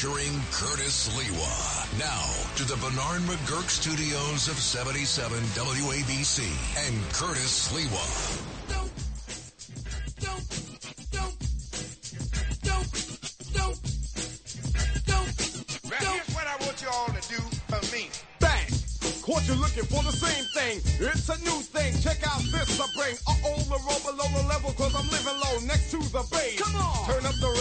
Featuring 0.00 0.32
Curtis 0.50 1.12
Sliwa. 1.12 1.98
Now 1.98 2.24
to 2.56 2.64
the 2.64 2.76
Bernard 2.80 3.20
McGuirk 3.28 3.68
studios 3.68 4.48
of 4.48 4.56
77 4.56 5.36
WABC 5.52 6.40
and 6.88 6.96
Curtis 7.12 7.68
Sliwa. 7.68 8.00
Now 15.84 16.00
here's 16.00 16.34
what 16.34 16.46
I 16.46 16.56
want 16.64 16.80
you 16.80 16.88
all 16.88 17.08
to 17.08 17.28
do 17.28 17.42
for 17.68 17.94
me. 17.94 18.08
Bang! 18.38 18.72
Caught 19.20 19.48
you 19.48 19.54
looking 19.60 19.84
for 19.84 20.02
the 20.02 20.16
same 20.16 20.44
thing. 20.56 20.80
It's 20.96 21.28
a 21.28 21.36
new 21.44 21.60
thing. 21.60 21.92
Check 22.00 22.26
out 22.26 22.40
this 22.40 22.80
I 22.80 22.86
bring. 22.96 23.16
Uh-oh, 23.28 23.60
the 23.68 23.76
roll 23.84 24.00
below 24.00 24.28
the 24.32 24.48
level 24.48 24.72
cause 24.72 24.94
I'm 24.96 25.10
living 25.12 25.36
low 25.44 25.60
next 25.68 25.90
to 25.90 25.98
the 26.08 26.24
base. 26.32 26.58
Come 26.58 26.76
on! 26.76 27.04
Turn 27.04 27.26
up 27.26 27.34
the 27.36 27.52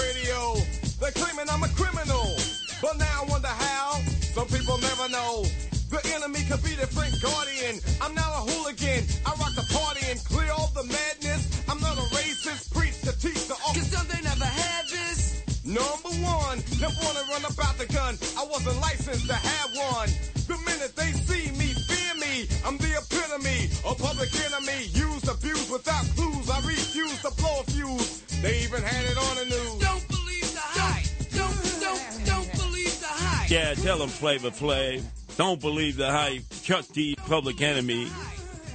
guardian. 7.22 7.80
I'm 8.02 8.14
now 8.16 8.30
a 8.40 8.42
hooligan. 8.50 9.06
I 9.26 9.32
rock 9.40 9.54
the 9.56 9.68
party 9.72 10.06
and 10.10 10.20
clear 10.26 10.52
all 10.52 10.72
the 10.74 10.84
madness. 10.84 11.64
I'm 11.70 11.80
not 11.80 11.98
a 11.98 12.06
racist. 12.16 12.74
Preach 12.74 13.00
to 13.02 13.14
teach 13.20 13.48
the 13.48 13.56
all. 13.66 13.74
Cause 13.74 13.92
don't 13.92 14.08
they 14.10 14.22
never 14.22 14.46
had 14.46 14.88
this? 14.88 15.44
Number 15.66 16.10
one, 16.26 16.58
never 16.80 16.98
wanna 17.04 17.24
run 17.30 17.46
about 17.46 17.78
the 17.78 17.86
gun. 17.94 18.18
I 18.38 18.44
wasn't 18.46 18.80
licensed 18.82 19.28
to 19.28 19.36
have 19.36 19.70
one. 19.94 20.10
The 20.48 20.58
minute 20.66 20.96
they 20.96 21.12
see 21.12 21.52
me, 21.60 21.74
fear 21.86 22.16
me. 22.16 22.48
I'm 22.66 22.78
the 22.78 22.90
epitome, 22.98 23.70
a 23.86 23.94
public 23.94 24.34
enemy. 24.50 24.90
Used, 24.98 25.28
abused 25.30 25.70
without 25.70 26.06
clues. 26.16 26.50
I 26.50 26.58
refuse 26.66 27.22
to 27.22 27.32
blow 27.38 27.60
a 27.60 27.64
fuse. 27.70 28.22
They 28.42 28.64
even 28.64 28.82
had 28.82 29.06
it 29.06 29.18
on 29.18 29.36
the 29.38 29.46
news. 29.46 29.78
Don't 29.78 30.08
believe 30.08 30.50
the 30.54 30.66
hype. 30.80 31.06
Don't, 31.38 31.54
don't, 31.82 32.26
don't 32.26 32.52
believe 32.58 33.00
the 33.00 33.12
hype. 33.12 33.52
Yeah, 33.52 33.74
tell 33.76 34.00
them 34.00 34.10
Flavor 34.10 34.50
Flav. 34.50 35.04
Don't 35.40 35.62
believe 35.62 35.96
the 35.96 36.12
hype. 36.12 36.44
Chuck 36.64 36.84
D, 36.92 37.16
Public 37.16 37.62
Enemy. 37.62 38.10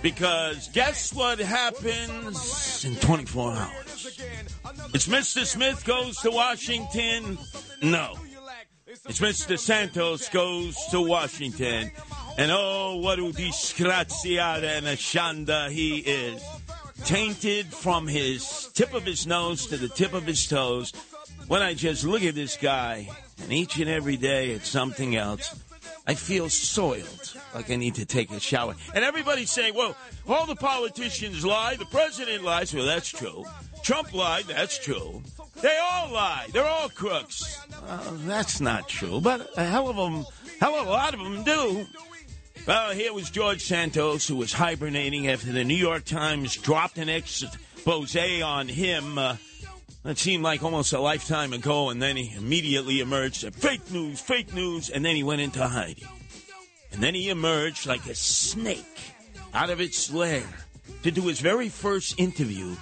Because 0.01 0.69
guess 0.69 1.13
what 1.13 1.39
happens 1.39 2.87
in 2.87 2.97
24 2.97 3.53
hours? 3.53 4.07
It's 4.95 5.07
Mr. 5.07 5.45
Smith 5.45 5.85
goes 5.85 6.17
to 6.23 6.31
Washington. 6.31 7.37
No. 7.83 8.15
It's 8.87 9.21
Mr. 9.21 9.59
Santos 9.59 10.31
goes 10.31 10.75
to 10.87 11.03
Washington. 11.03 11.91
And 12.39 12.51
oh, 12.51 12.97
what 12.97 13.19
a 13.19 13.31
disgraziata 13.31 14.79
and 14.79 14.87
a 14.87 14.97
shanda 14.97 15.69
he 15.69 15.99
is. 15.99 16.43
Tainted 17.05 17.67
from 17.67 18.09
his 18.09 18.71
tip 18.73 18.95
of 18.95 19.05
his 19.05 19.27
nose 19.27 19.67
to 19.67 19.77
the 19.77 19.91
tip 19.91 20.15
of 20.15 20.25
his 20.25 20.49
toes. 20.49 20.95
When 21.47 21.61
I 21.61 21.75
just 21.75 22.05
look 22.05 22.23
at 22.23 22.35
this 22.35 22.57
guy, 22.57 23.11
and 23.43 23.53
each 23.53 23.79
and 23.79 23.91
every 23.91 24.17
day 24.17 24.53
it's 24.53 24.71
something 24.71 25.15
else, 25.15 25.55
I 26.07 26.15
feel 26.15 26.51
soiled, 26.51 27.35
like 27.55 27.71
I 27.71 27.77
need 27.77 27.95
to 27.95 28.05
take 28.05 28.31
a 28.31 28.39
shower. 28.39 28.75
And 28.95 29.05
everybody's 29.05 29.51
saying, 29.51 29.75
well, 29.75 29.97
all 30.29 30.47
the 30.47 30.57
politicians 30.57 31.45
lie, 31.45 31.77
the 31.77 31.87
president 31.87 32.45
lies. 32.45 32.75
Well, 32.75 32.85
that's 32.85 33.09
true. 33.09 33.45
Trump 33.83 34.13
lied, 34.13 34.45
that's 34.45 34.79
true. 34.79 35.23
They 35.63 35.79
all 35.79 36.13
lie. 36.13 36.47
They're 36.53 36.67
all 36.67 36.91
crooks. 36.91 37.59
Uh, 37.87 38.11
that's 38.27 38.61
not 38.61 38.89
true, 38.89 39.21
but 39.21 39.51
a 39.57 39.65
hell 39.65 39.89
of 39.89 39.97
them, 39.97 40.27
hell 40.61 40.75
of 40.79 40.87
a 40.87 40.91
lot 40.91 41.15
of 41.15 41.21
them 41.21 41.43
do. 41.43 41.87
Well, 42.67 42.93
here 42.93 43.13
was 43.13 43.31
George 43.31 43.63
Santos, 43.63 44.27
who 44.27 44.37
was 44.37 44.53
hibernating 44.53 45.29
after 45.29 45.53
the 45.53 45.65
New 45.65 45.75
York 45.75 46.05
Times 46.05 46.57
dropped 46.57 46.99
an 46.99 47.09
expose 47.09 48.17
on 48.17 48.69
him. 48.69 49.19
Uh, 49.19 49.37
that 50.05 50.19
seemed 50.19 50.45
like 50.45 50.63
almost 50.63 50.93
a 50.93 51.01
lifetime 51.01 51.53
ago, 51.53 51.89
and 51.89 52.01
then 52.01 52.17
he 52.17 52.35
immediately 52.37 53.01
emerged, 53.01 53.37
said, 53.37 53.55
fake 53.55 53.91
news, 53.91 54.21
fake 54.21 54.55
news, 54.55 54.91
and 54.91 55.05
then 55.05 55.17
he 55.17 55.23
went 55.23 55.41
into 55.41 55.67
hiding. 55.67 56.07
And 56.93 57.03
then 57.03 57.15
he 57.15 57.31
emerged 57.31 57.87
like 57.87 58.07
a 58.07 58.15
snake 58.15 59.15
out 59.53 59.71
of 59.71 59.81
its 59.81 60.13
lair 60.13 60.45
to 61.03 61.11
do 61.11 61.23
his 61.23 61.41
very 61.41 61.69
first 61.69 62.21
interview 62.21 62.77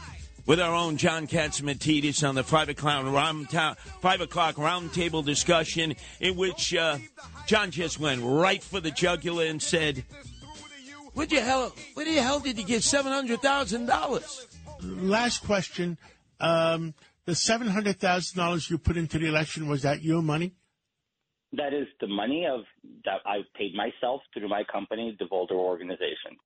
with 0.46 0.60
our 0.60 0.74
own 0.74 0.96
John 0.96 1.26
Catsimatidis 1.26 2.28
on 2.28 2.34
the 2.34 2.42
five 2.42 2.68
o'clock 2.68 3.04
round 3.04 3.48
ta- 3.48 3.76
five 4.00 4.20
o'clock 4.20 4.56
roundtable 4.56 5.24
discussion, 5.24 5.94
in 6.20 6.36
which 6.36 6.74
uh, 6.74 6.98
John 7.46 7.70
just 7.70 8.00
went 8.00 8.22
right 8.22 8.62
for 8.62 8.80
the 8.80 8.90
jugular 8.90 9.46
and 9.46 9.62
said, 9.62 10.04
"What 11.14 11.30
the 11.30 11.40
hell? 11.40 11.72
What 11.94 12.06
the 12.06 12.14
hell 12.14 12.40
did 12.40 12.58
you 12.58 12.64
get 12.64 12.82
seven 12.82 13.12
hundred 13.12 13.40
thousand 13.40 13.86
dollars?" 13.86 14.46
Last 14.82 15.44
question. 15.44 15.96
Um, 16.40 16.94
the 17.26 17.34
seven 17.34 17.68
hundred 17.68 18.00
thousand 18.00 18.38
dollars 18.38 18.70
you 18.70 18.78
put 18.78 18.96
into 18.96 19.18
the 19.18 19.26
election 19.26 19.68
was 19.68 19.82
that 19.82 20.02
your 20.02 20.22
money? 20.22 20.54
That 21.52 21.74
is 21.74 21.86
the 22.00 22.06
money 22.06 22.46
of 22.46 22.60
that 23.04 23.20
I 23.26 23.38
paid 23.56 23.74
myself 23.74 24.22
through 24.32 24.48
my 24.48 24.64
company, 24.64 25.14
the 25.18 25.26
Devolder 25.26 25.52
organization. 25.52 26.38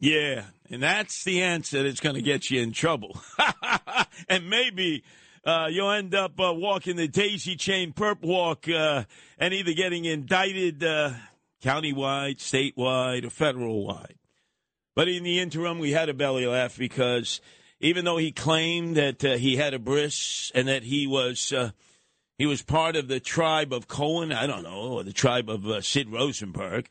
Yeah, 0.00 0.44
and 0.70 0.82
that's 0.82 1.22
the 1.24 1.42
answer 1.42 1.82
that's 1.82 2.00
going 2.00 2.16
to 2.16 2.22
get 2.22 2.50
you 2.50 2.60
in 2.60 2.72
trouble. 2.72 3.16
and 4.28 4.50
maybe 4.50 5.04
uh, 5.44 5.68
you'll 5.70 5.90
end 5.90 6.14
up 6.14 6.38
uh, 6.40 6.52
walking 6.52 6.96
the 6.96 7.08
daisy 7.08 7.54
chain 7.54 7.92
perp 7.92 8.22
walk 8.22 8.68
uh, 8.68 9.04
and 9.38 9.54
either 9.54 9.72
getting 9.72 10.04
indicted 10.04 10.82
uh, 10.82 11.12
countywide, 11.62 12.38
statewide, 12.38 13.24
or 13.24 13.30
federal 13.30 13.86
wide. 13.86 14.16
But 14.94 15.08
in 15.08 15.22
the 15.22 15.40
interim, 15.40 15.78
we 15.78 15.92
had 15.92 16.08
a 16.08 16.14
belly 16.14 16.46
laugh 16.46 16.76
because 16.76 17.40
even 17.80 18.04
though 18.04 18.16
he 18.16 18.32
claimed 18.32 18.96
that 18.96 19.24
uh, 19.24 19.36
he 19.36 19.56
had 19.56 19.74
a 19.74 19.78
bris 19.78 20.50
and 20.54 20.68
that 20.68 20.84
he 20.84 21.06
was 21.06 21.52
uh, 21.52 21.70
he 22.38 22.46
was 22.46 22.62
part 22.62 22.96
of 22.96 23.08
the 23.08 23.20
tribe 23.20 23.72
of 23.72 23.88
Cohen, 23.88 24.32
I 24.32 24.46
don't 24.46 24.64
know, 24.64 24.92
or 24.92 25.04
the 25.04 25.12
tribe 25.12 25.48
of 25.48 25.66
uh, 25.66 25.80
Sid 25.80 26.10
Rosenberg. 26.10 26.88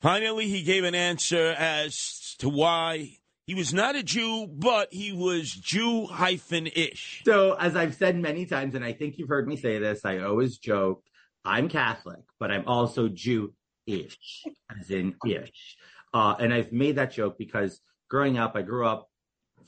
Finally, 0.00 0.48
he 0.48 0.62
gave 0.62 0.84
an 0.84 0.94
answer 0.94 1.54
as 1.58 2.36
to 2.38 2.48
why 2.48 3.18
he 3.46 3.54
was 3.54 3.74
not 3.74 3.96
a 3.96 4.02
Jew, 4.02 4.46
but 4.46 4.92
he 4.92 5.10
was 5.10 5.50
Jew 5.50 6.06
hyphen 6.06 6.68
ish. 6.68 7.22
So, 7.24 7.54
as 7.54 7.74
I've 7.74 7.94
said 7.94 8.16
many 8.16 8.46
times, 8.46 8.74
and 8.74 8.84
I 8.84 8.92
think 8.92 9.18
you've 9.18 9.30
heard 9.30 9.48
me 9.48 9.56
say 9.56 9.78
this, 9.78 10.04
I 10.04 10.18
always 10.18 10.58
joke, 10.58 11.02
I'm 11.44 11.68
Catholic, 11.68 12.20
but 12.38 12.52
I'm 12.52 12.68
also 12.68 13.08
Jew 13.08 13.54
ish, 13.86 14.44
as 14.78 14.90
in 14.90 15.16
ish. 15.26 15.76
Uh, 16.14 16.34
and 16.38 16.52
I've 16.52 16.72
made 16.72 16.96
that 16.96 17.12
joke 17.12 17.38
because 17.38 17.80
growing 18.08 18.38
up, 18.38 18.54
I 18.54 18.62
grew 18.62 18.86
up 18.86 19.07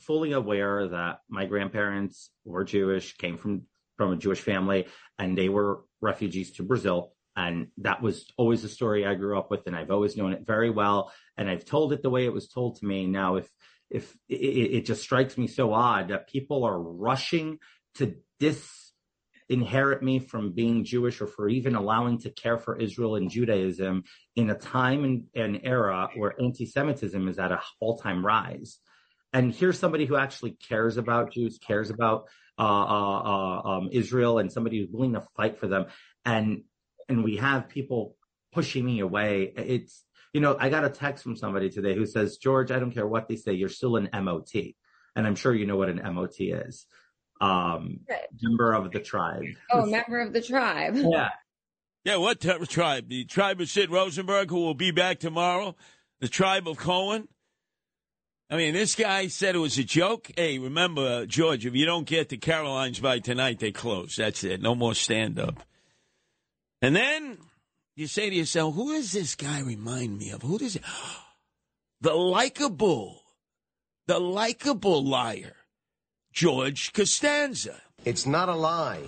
fully 0.01 0.31
aware 0.33 0.87
that 0.87 1.19
my 1.29 1.45
grandparents 1.45 2.31
were 2.45 2.63
Jewish, 2.63 3.17
came 3.17 3.37
from 3.37 3.63
from 3.97 4.13
a 4.13 4.17
Jewish 4.17 4.41
family, 4.41 4.87
and 5.19 5.37
they 5.37 5.49
were 5.49 5.81
refugees 6.01 6.51
to 6.53 6.63
Brazil. 6.63 7.13
And 7.35 7.67
that 7.77 8.01
was 8.01 8.25
always 8.35 8.61
the 8.63 8.67
story 8.67 9.05
I 9.05 9.13
grew 9.15 9.37
up 9.37 9.51
with, 9.51 9.67
and 9.67 9.75
I've 9.75 9.91
always 9.91 10.17
known 10.17 10.33
it 10.33 10.45
very 10.45 10.69
well. 10.69 11.13
And 11.37 11.49
I've 11.49 11.65
told 11.65 11.93
it 11.93 12.01
the 12.01 12.09
way 12.09 12.25
it 12.25 12.33
was 12.33 12.49
told 12.49 12.77
to 12.77 12.85
me. 12.85 13.05
Now, 13.05 13.35
if 13.35 13.49
if 13.89 14.17
it, 14.27 14.35
it 14.77 14.85
just 14.85 15.03
strikes 15.03 15.37
me 15.37 15.47
so 15.47 15.73
odd 15.73 16.09
that 16.09 16.29
people 16.29 16.63
are 16.63 16.81
rushing 16.81 17.59
to 17.95 18.15
disinherit 18.39 20.01
me 20.01 20.19
from 20.19 20.53
being 20.53 20.83
Jewish 20.83 21.21
or 21.21 21.27
for 21.27 21.49
even 21.49 21.75
allowing 21.75 22.17
to 22.19 22.29
care 22.31 22.57
for 22.57 22.79
Israel 22.79 23.17
and 23.17 23.29
Judaism 23.29 24.03
in 24.35 24.49
a 24.49 24.55
time 24.55 25.03
and 25.03 25.25
an 25.35 25.61
era 25.63 26.09
where 26.15 26.41
anti-Semitism 26.41 27.27
is 27.27 27.37
at 27.37 27.51
an 27.51 27.59
all-time 27.79 28.25
rise. 28.25 28.79
And 29.33 29.53
here's 29.53 29.79
somebody 29.79 30.05
who 30.05 30.15
actually 30.17 30.51
cares 30.51 30.97
about 30.97 31.31
Jews, 31.31 31.57
cares 31.57 31.89
about 31.89 32.27
uh, 32.59 32.63
uh, 32.63 33.21
uh, 33.21 33.61
um, 33.69 33.89
Israel, 33.91 34.39
and 34.39 34.51
somebody 34.51 34.79
who's 34.79 34.89
willing 34.91 35.13
to 35.13 35.23
fight 35.35 35.57
for 35.57 35.67
them. 35.67 35.85
And 36.25 36.63
and 37.07 37.23
we 37.23 37.37
have 37.37 37.69
people 37.69 38.15
pushing 38.51 38.85
me 38.85 38.99
away. 38.99 39.53
It's 39.55 40.03
you 40.33 40.39
know, 40.41 40.55
I 40.59 40.69
got 40.69 40.85
a 40.85 40.89
text 40.89 41.23
from 41.23 41.35
somebody 41.35 41.69
today 41.69 41.95
who 41.95 42.05
says, 42.05 42.37
George, 42.37 42.71
I 42.71 42.79
don't 42.79 42.91
care 42.91 43.07
what 43.07 43.27
they 43.27 43.35
say, 43.35 43.53
you're 43.53 43.69
still 43.69 43.97
an 43.97 44.09
MOT. 44.13 44.53
And 45.15 45.27
I'm 45.27 45.35
sure 45.35 45.53
you 45.53 45.65
know 45.65 45.75
what 45.75 45.89
an 45.89 46.01
MOT 46.13 46.35
is. 46.39 46.85
Um, 47.41 47.99
Right. 48.09 48.19
member 48.41 48.71
of 48.73 48.91
the 48.91 48.99
tribe. 49.01 49.43
Oh, 49.71 49.85
member 49.85 50.21
of 50.21 50.31
the 50.31 50.41
tribe. 50.41 50.95
Yeah. 50.95 51.29
Yeah, 52.05 52.15
what 52.17 52.39
t- 52.39 52.65
tribe? 52.65 53.09
The 53.09 53.25
tribe 53.25 53.59
of 53.61 53.69
Sid 53.69 53.91
Rosenberg, 53.91 54.49
who 54.49 54.61
will 54.61 54.73
be 54.73 54.91
back 54.91 55.19
tomorrow? 55.19 55.75
The 56.19 56.27
tribe 56.27 56.67
of 56.67 56.77
Cohen? 56.77 57.27
I 58.51 58.57
mean, 58.57 58.73
this 58.73 58.95
guy 58.95 59.27
said 59.27 59.55
it 59.55 59.59
was 59.59 59.77
a 59.77 59.83
joke. 59.85 60.29
Hey, 60.35 60.59
remember, 60.59 61.21
uh, 61.21 61.25
George, 61.25 61.65
if 61.65 61.73
you 61.73 61.85
don't 61.85 62.05
get 62.05 62.27
to 62.29 62.37
Caroline's 62.37 62.99
by 62.99 63.19
tonight, 63.19 63.59
they 63.59 63.71
close. 63.71 64.17
That's 64.17 64.43
it. 64.43 64.61
No 64.61 64.75
more 64.75 64.93
stand 64.93 65.39
up. 65.39 65.63
And 66.81 66.93
then 66.93 67.37
you 67.95 68.07
say 68.07 68.29
to 68.29 68.35
yourself, 68.35 68.75
who 68.75 68.93
does 68.93 69.13
this 69.13 69.35
guy 69.35 69.61
remind 69.61 70.17
me 70.17 70.31
of? 70.31 70.41
Who 70.41 70.59
does 70.59 70.75
it? 70.75 70.83
The 72.03 72.15
likable, 72.15 73.21
the 74.07 74.17
likable 74.17 75.03
liar, 75.05 75.55
George 76.33 76.93
Costanza. 76.93 77.79
It's 78.03 78.25
not 78.25 78.49
a 78.49 78.55
lie 78.55 79.03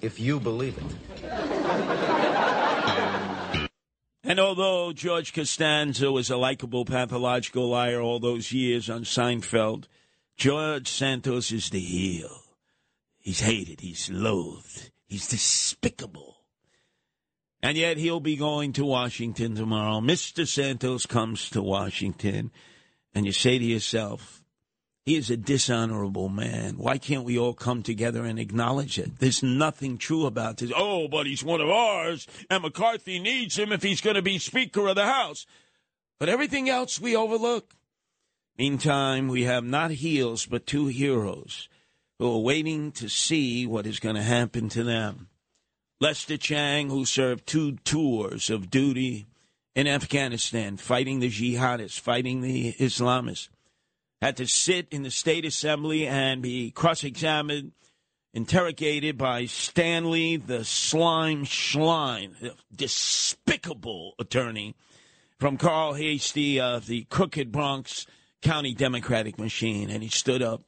if 0.00 0.18
you 0.18 0.40
believe 0.40 0.78
it. 0.78 2.62
And 4.28 4.40
although 4.40 4.92
George 4.92 5.32
Costanza 5.32 6.10
was 6.10 6.30
a 6.30 6.36
likable 6.36 6.84
pathological 6.84 7.68
liar 7.68 8.00
all 8.00 8.18
those 8.18 8.50
years 8.50 8.90
on 8.90 9.04
Seinfeld, 9.04 9.84
George 10.36 10.88
Santos 10.88 11.52
is 11.52 11.70
the 11.70 11.78
heel. 11.78 12.42
He's 13.20 13.38
hated, 13.38 13.80
he's 13.80 14.10
loathed, 14.10 14.90
he's 15.06 15.28
despicable. 15.28 16.38
And 17.62 17.76
yet 17.76 17.98
he'll 17.98 18.18
be 18.18 18.34
going 18.34 18.72
to 18.72 18.84
Washington 18.84 19.54
tomorrow. 19.54 20.00
Mr. 20.00 20.44
Santos 20.44 21.06
comes 21.06 21.48
to 21.50 21.62
Washington, 21.62 22.50
and 23.14 23.26
you 23.26 23.32
say 23.32 23.60
to 23.60 23.64
yourself, 23.64 24.42
he 25.06 25.14
is 25.14 25.30
a 25.30 25.36
dishonorable 25.36 26.28
man. 26.28 26.78
Why 26.78 26.98
can't 26.98 27.22
we 27.22 27.38
all 27.38 27.54
come 27.54 27.84
together 27.84 28.24
and 28.24 28.40
acknowledge 28.40 28.98
it? 28.98 29.20
There's 29.20 29.40
nothing 29.40 29.98
true 29.98 30.26
about 30.26 30.56
this. 30.56 30.72
Oh, 30.74 31.06
but 31.06 31.26
he's 31.26 31.44
one 31.44 31.60
of 31.60 31.70
ours, 31.70 32.26
and 32.50 32.64
McCarthy 32.64 33.20
needs 33.20 33.56
him 33.56 33.70
if 33.70 33.84
he's 33.84 34.00
going 34.00 34.16
to 34.16 34.22
be 34.22 34.40
Speaker 34.40 34.88
of 34.88 34.96
the 34.96 35.06
House. 35.06 35.46
But 36.18 36.28
everything 36.28 36.68
else 36.68 37.00
we 37.00 37.14
overlook. 37.14 37.72
Meantime, 38.58 39.28
we 39.28 39.44
have 39.44 39.64
not 39.64 39.92
heels, 39.92 40.44
but 40.44 40.66
two 40.66 40.88
heroes 40.88 41.68
who 42.18 42.34
are 42.34 42.40
waiting 42.40 42.90
to 42.92 43.08
see 43.08 43.64
what 43.64 43.86
is 43.86 44.00
going 44.00 44.16
to 44.16 44.22
happen 44.22 44.68
to 44.70 44.82
them. 44.82 45.28
Lester 46.00 46.36
Chang, 46.36 46.90
who 46.90 47.04
served 47.04 47.46
two 47.46 47.76
tours 47.84 48.50
of 48.50 48.70
duty 48.70 49.26
in 49.76 49.86
Afghanistan, 49.86 50.78
fighting 50.78 51.20
the 51.20 51.30
jihadists, 51.30 52.00
fighting 52.00 52.40
the 52.40 52.72
Islamists 52.72 53.50
had 54.26 54.36
to 54.38 54.46
sit 54.46 54.88
in 54.90 55.04
the 55.04 55.10
state 55.10 55.44
assembly 55.44 56.04
and 56.04 56.42
be 56.42 56.72
cross 56.72 57.04
examined, 57.04 57.70
interrogated 58.34 59.16
by 59.16 59.46
Stanley, 59.46 60.36
the 60.36 60.64
slime 60.64 61.44
schlein, 61.44 62.36
the 62.40 62.54
despicable 62.74 64.14
attorney 64.18 64.74
from 65.38 65.56
Carl 65.56 65.94
Heastie 65.94 66.60
of 66.60 66.86
the 66.86 67.04
crooked 67.04 67.52
Bronx 67.52 68.04
County 68.42 68.74
Democratic 68.74 69.38
machine. 69.38 69.90
And 69.90 70.02
he 70.02 70.08
stood 70.08 70.42
up 70.42 70.64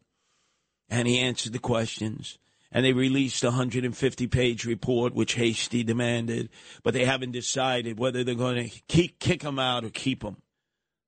and 0.88 1.08
he 1.08 1.18
answered 1.18 1.52
the 1.52 1.58
questions. 1.58 2.38
And 2.70 2.84
they 2.84 2.92
released 2.92 3.42
a 3.42 3.48
150 3.48 4.26
page 4.28 4.66
report, 4.66 5.14
which 5.14 5.34
Heastie 5.34 5.82
demanded, 5.82 6.50
but 6.84 6.94
they 6.94 7.06
haven't 7.06 7.32
decided 7.32 7.98
whether 7.98 8.22
they're 8.22 8.36
going 8.36 8.68
to 8.68 8.80
keep, 8.86 9.18
kick 9.18 9.42
him 9.42 9.58
out 9.58 9.84
or 9.84 9.90
keep 9.90 10.22
him. 10.22 10.36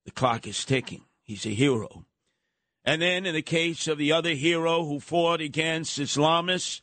The 0.05 0.11
clock 0.11 0.49
is 0.49 0.65
ticking. 0.65 1.05
He's 1.23 1.47
a 1.47 1.51
hero. 1.51 2.07
And 2.91 3.01
then 3.01 3.25
in 3.25 3.35
the 3.37 3.41
case 3.41 3.87
of 3.87 3.99
the 3.99 4.11
other 4.11 4.35
hero 4.35 4.85
who 4.85 4.99
fought 4.99 5.41
against 5.41 6.01
Islamists, 6.01 6.81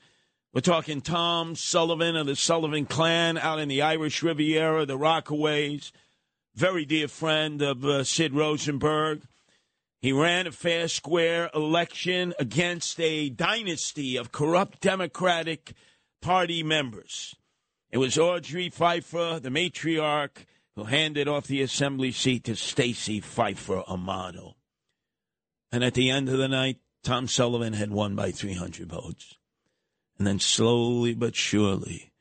we're 0.53 0.61
talking 0.61 1.01
Tom 1.01 1.53
Sullivan 1.53 2.15
of 2.15 2.27
the 2.27 2.37
Sullivan 2.37 2.85
clan 2.85 3.37
out 3.37 3.59
in 3.59 3.67
the 3.67 3.81
Irish 3.81 4.23
Riviera, 4.23 4.85
the 4.85 4.97
Rockaways, 4.97 5.91
very 6.55 6.85
dear 6.85 7.09
friend 7.09 7.61
of 7.61 7.83
uh, 7.83 8.05
Sid 8.05 8.33
Rosenberg. 8.33 9.23
He 9.99 10.13
ran 10.13 10.47
a 10.47 10.53
fair, 10.53 10.87
square 10.87 11.49
election 11.53 12.33
against 12.39 13.01
a 13.01 13.27
dynasty 13.27 14.15
of 14.15 14.31
corrupt 14.31 14.79
Democratic 14.79 15.73
Party 16.21 16.63
members. 16.63 17.35
It 17.91 17.97
was 17.97 18.17
Audrey 18.17 18.69
Pheffer, 18.69 19.41
the 19.41 19.49
matriarch, 19.49 20.45
who 20.73 20.85
handed 20.85 21.27
off 21.27 21.47
the 21.47 21.61
assembly 21.61 22.13
seat 22.13 22.45
to 22.45 22.55
Stacey 22.55 23.19
Pheffer 23.19 23.83
Amato. 23.89 24.55
And 25.71 25.83
at 25.83 25.93
the 25.93 26.09
end 26.09 26.29
of 26.29 26.37
the 26.37 26.47
night, 26.47 26.77
Tom 27.03 27.27
Sullivan 27.27 27.73
had 27.73 27.91
won 27.91 28.15
by 28.15 28.31
300 28.31 28.89
votes. 28.89 29.35
And 30.17 30.25
then 30.25 30.39
slowly 30.39 31.13
but 31.13 31.35
surely, 31.35 32.11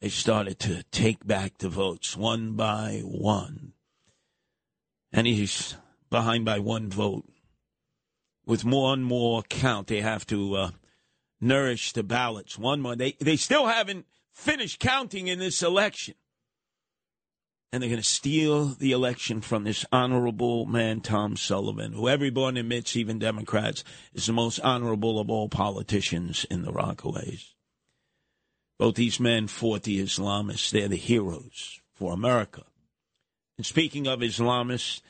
they 0.00 0.08
started 0.08 0.58
to 0.60 0.82
take 0.90 1.26
back 1.26 1.58
the 1.58 1.68
votes 1.68 2.16
one 2.16 2.54
by 2.54 3.00
one. 3.04 3.72
And 5.12 5.26
he's 5.26 5.76
behind 6.10 6.44
by 6.44 6.58
one 6.58 6.90
vote. 6.90 7.24
With 8.44 8.64
more 8.64 8.94
and 8.94 9.04
more 9.04 9.42
count, 9.42 9.88
they 9.88 10.00
have 10.00 10.26
to 10.28 10.56
uh, 10.56 10.70
nourish 11.40 11.92
the 11.92 12.02
ballots. 12.02 12.58
One 12.58 12.80
more. 12.80 12.96
They, 12.96 13.12
they 13.20 13.36
still 13.36 13.66
haven't 13.66 14.06
finished 14.32 14.80
counting 14.80 15.28
in 15.28 15.38
this 15.38 15.62
election 15.62 16.14
and 17.72 17.82
they're 17.82 17.90
going 17.90 18.00
to 18.00 18.08
steal 18.08 18.66
the 18.66 18.92
election 18.92 19.40
from 19.40 19.64
this 19.64 19.84
honorable 19.92 20.64
man, 20.64 21.00
Tom 21.00 21.36
Sullivan, 21.36 21.92
who 21.92 22.08
everyone 22.08 22.56
admits, 22.56 22.96
even 22.96 23.18
Democrats, 23.18 23.84
is 24.14 24.26
the 24.26 24.32
most 24.32 24.58
honorable 24.60 25.20
of 25.20 25.28
all 25.28 25.48
politicians 25.48 26.46
in 26.50 26.62
the 26.62 26.72
Rockaways. 26.72 27.52
Both 28.78 28.94
these 28.94 29.20
men 29.20 29.48
fought 29.48 29.82
the 29.82 30.02
Islamists. 30.02 30.70
They're 30.70 30.88
the 30.88 30.96
heroes 30.96 31.80
for 31.92 32.12
America. 32.12 32.62
And 33.58 33.66
speaking 33.66 34.06
of 34.06 34.20
Islamists, 34.20 35.02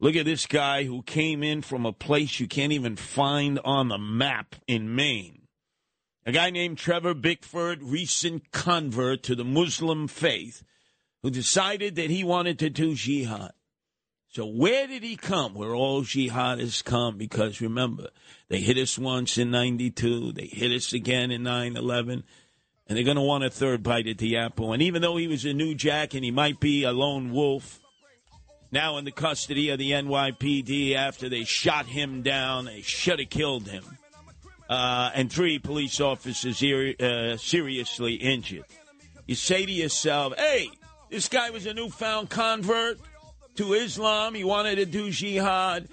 look 0.00 0.16
at 0.16 0.26
this 0.26 0.46
guy 0.46 0.84
who 0.84 1.02
came 1.02 1.42
in 1.42 1.62
from 1.62 1.86
a 1.86 1.92
place 1.92 2.38
you 2.38 2.48
can't 2.48 2.72
even 2.72 2.96
find 2.96 3.60
on 3.64 3.88
the 3.88 3.98
map 3.98 4.56
in 4.66 4.94
Maine. 4.94 5.42
A 6.26 6.32
guy 6.32 6.50
named 6.50 6.76
Trevor 6.78 7.14
Bickford, 7.14 7.82
recent 7.82 8.50
convert 8.50 9.22
to 9.22 9.34
the 9.34 9.44
Muslim 9.44 10.08
faith, 10.08 10.64
who 11.24 11.30
decided 11.30 11.94
that 11.96 12.10
he 12.10 12.22
wanted 12.22 12.58
to 12.58 12.68
do 12.68 12.94
jihad. 12.94 13.52
So 14.28 14.44
where 14.44 14.86
did 14.86 15.02
he 15.02 15.16
come? 15.16 15.54
Where 15.54 15.74
all 15.74 16.02
jihadists 16.02 16.84
come? 16.84 17.16
Because 17.16 17.62
remember, 17.62 18.10
they 18.48 18.60
hit 18.60 18.76
us 18.76 18.98
once 18.98 19.38
in 19.38 19.50
92. 19.50 20.32
They 20.32 20.44
hit 20.44 20.70
us 20.70 20.92
again 20.92 21.30
in 21.30 21.40
9-11. 21.40 22.24
And 22.86 22.98
they're 22.98 23.04
going 23.04 23.16
to 23.16 23.22
want 23.22 23.42
a 23.42 23.48
third 23.48 23.82
bite 23.82 24.06
at 24.06 24.18
the 24.18 24.36
apple. 24.36 24.74
And 24.74 24.82
even 24.82 25.00
though 25.00 25.16
he 25.16 25.26
was 25.26 25.46
a 25.46 25.54
new 25.54 25.74
jack 25.74 26.12
and 26.12 26.22
he 26.22 26.30
might 26.30 26.60
be 26.60 26.84
a 26.84 26.92
lone 26.92 27.32
wolf, 27.32 27.80
now 28.70 28.98
in 28.98 29.06
the 29.06 29.10
custody 29.10 29.70
of 29.70 29.78
the 29.78 29.92
NYPD 29.92 30.94
after 30.94 31.30
they 31.30 31.44
shot 31.44 31.86
him 31.86 32.20
down, 32.20 32.66
they 32.66 32.82
should 32.82 33.18
have 33.18 33.30
killed 33.30 33.66
him. 33.66 33.84
Uh, 34.68 35.10
and 35.14 35.32
three 35.32 35.58
police 35.58 36.02
officers 36.02 36.62
uh, 36.62 37.38
seriously 37.38 38.14
injured. 38.14 38.64
You 39.26 39.36
say 39.36 39.64
to 39.64 39.72
yourself, 39.72 40.36
hey, 40.36 40.68
this 41.14 41.28
guy 41.28 41.48
was 41.50 41.64
a 41.64 41.72
newfound 41.72 42.28
convert 42.28 42.98
to 43.54 43.74
Islam. 43.74 44.34
He 44.34 44.42
wanted 44.42 44.74
to 44.76 44.84
do 44.84 45.12
jihad. 45.12 45.86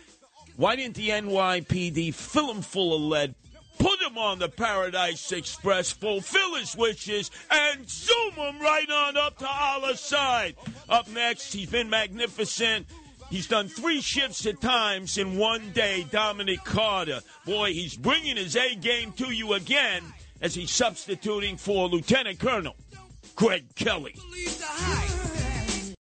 Why 0.58 0.76
didn't 0.76 0.96
the 0.96 1.10
NYPD 1.10 2.12
fill 2.16 2.50
him 2.50 2.64
full 2.64 2.96
of 2.96 3.02
lead, 3.02 3.36
put 3.78 4.02
him 4.02 4.18
on 4.18 4.40
the 4.40 4.50
Paradise 4.50 5.32
Express, 5.32 5.92
fulfill 5.92 6.56
his 6.56 6.76
wishes, 6.76 7.30
and 7.52 7.88
zoom 7.88 8.34
him 8.34 8.60
right 8.60 8.90
on 8.90 9.16
up 9.16 9.38
to 9.38 9.48
Allah's 9.48 10.00
side? 10.00 10.56
Up 10.90 11.08
next, 11.08 11.54
he's 11.54 11.70
been 11.70 11.92
magnificent. 11.92 12.88
He's 13.30 13.48
done 13.48 13.68
three 13.68 14.02
shifts 14.02 14.48
at 14.48 14.60
times 14.60 15.20
in 15.20 15.38
one 15.38 15.70
day, 15.72 16.04
Dominic 16.10 16.64
Carter. 16.64 17.22
Boy, 17.46 17.74
he's 17.74 17.96
bringing 17.96 18.38
his 18.38 18.56
A 18.56 18.74
game 18.74 19.12
to 19.14 19.30
you 19.30 19.54
again 19.54 20.02
as 20.42 20.56
he's 20.56 20.72
substituting 20.72 21.58
for 21.58 21.88
Lieutenant 21.88 22.40
Colonel 22.40 22.76
Greg 23.36 23.76
Kelly. 23.76 24.16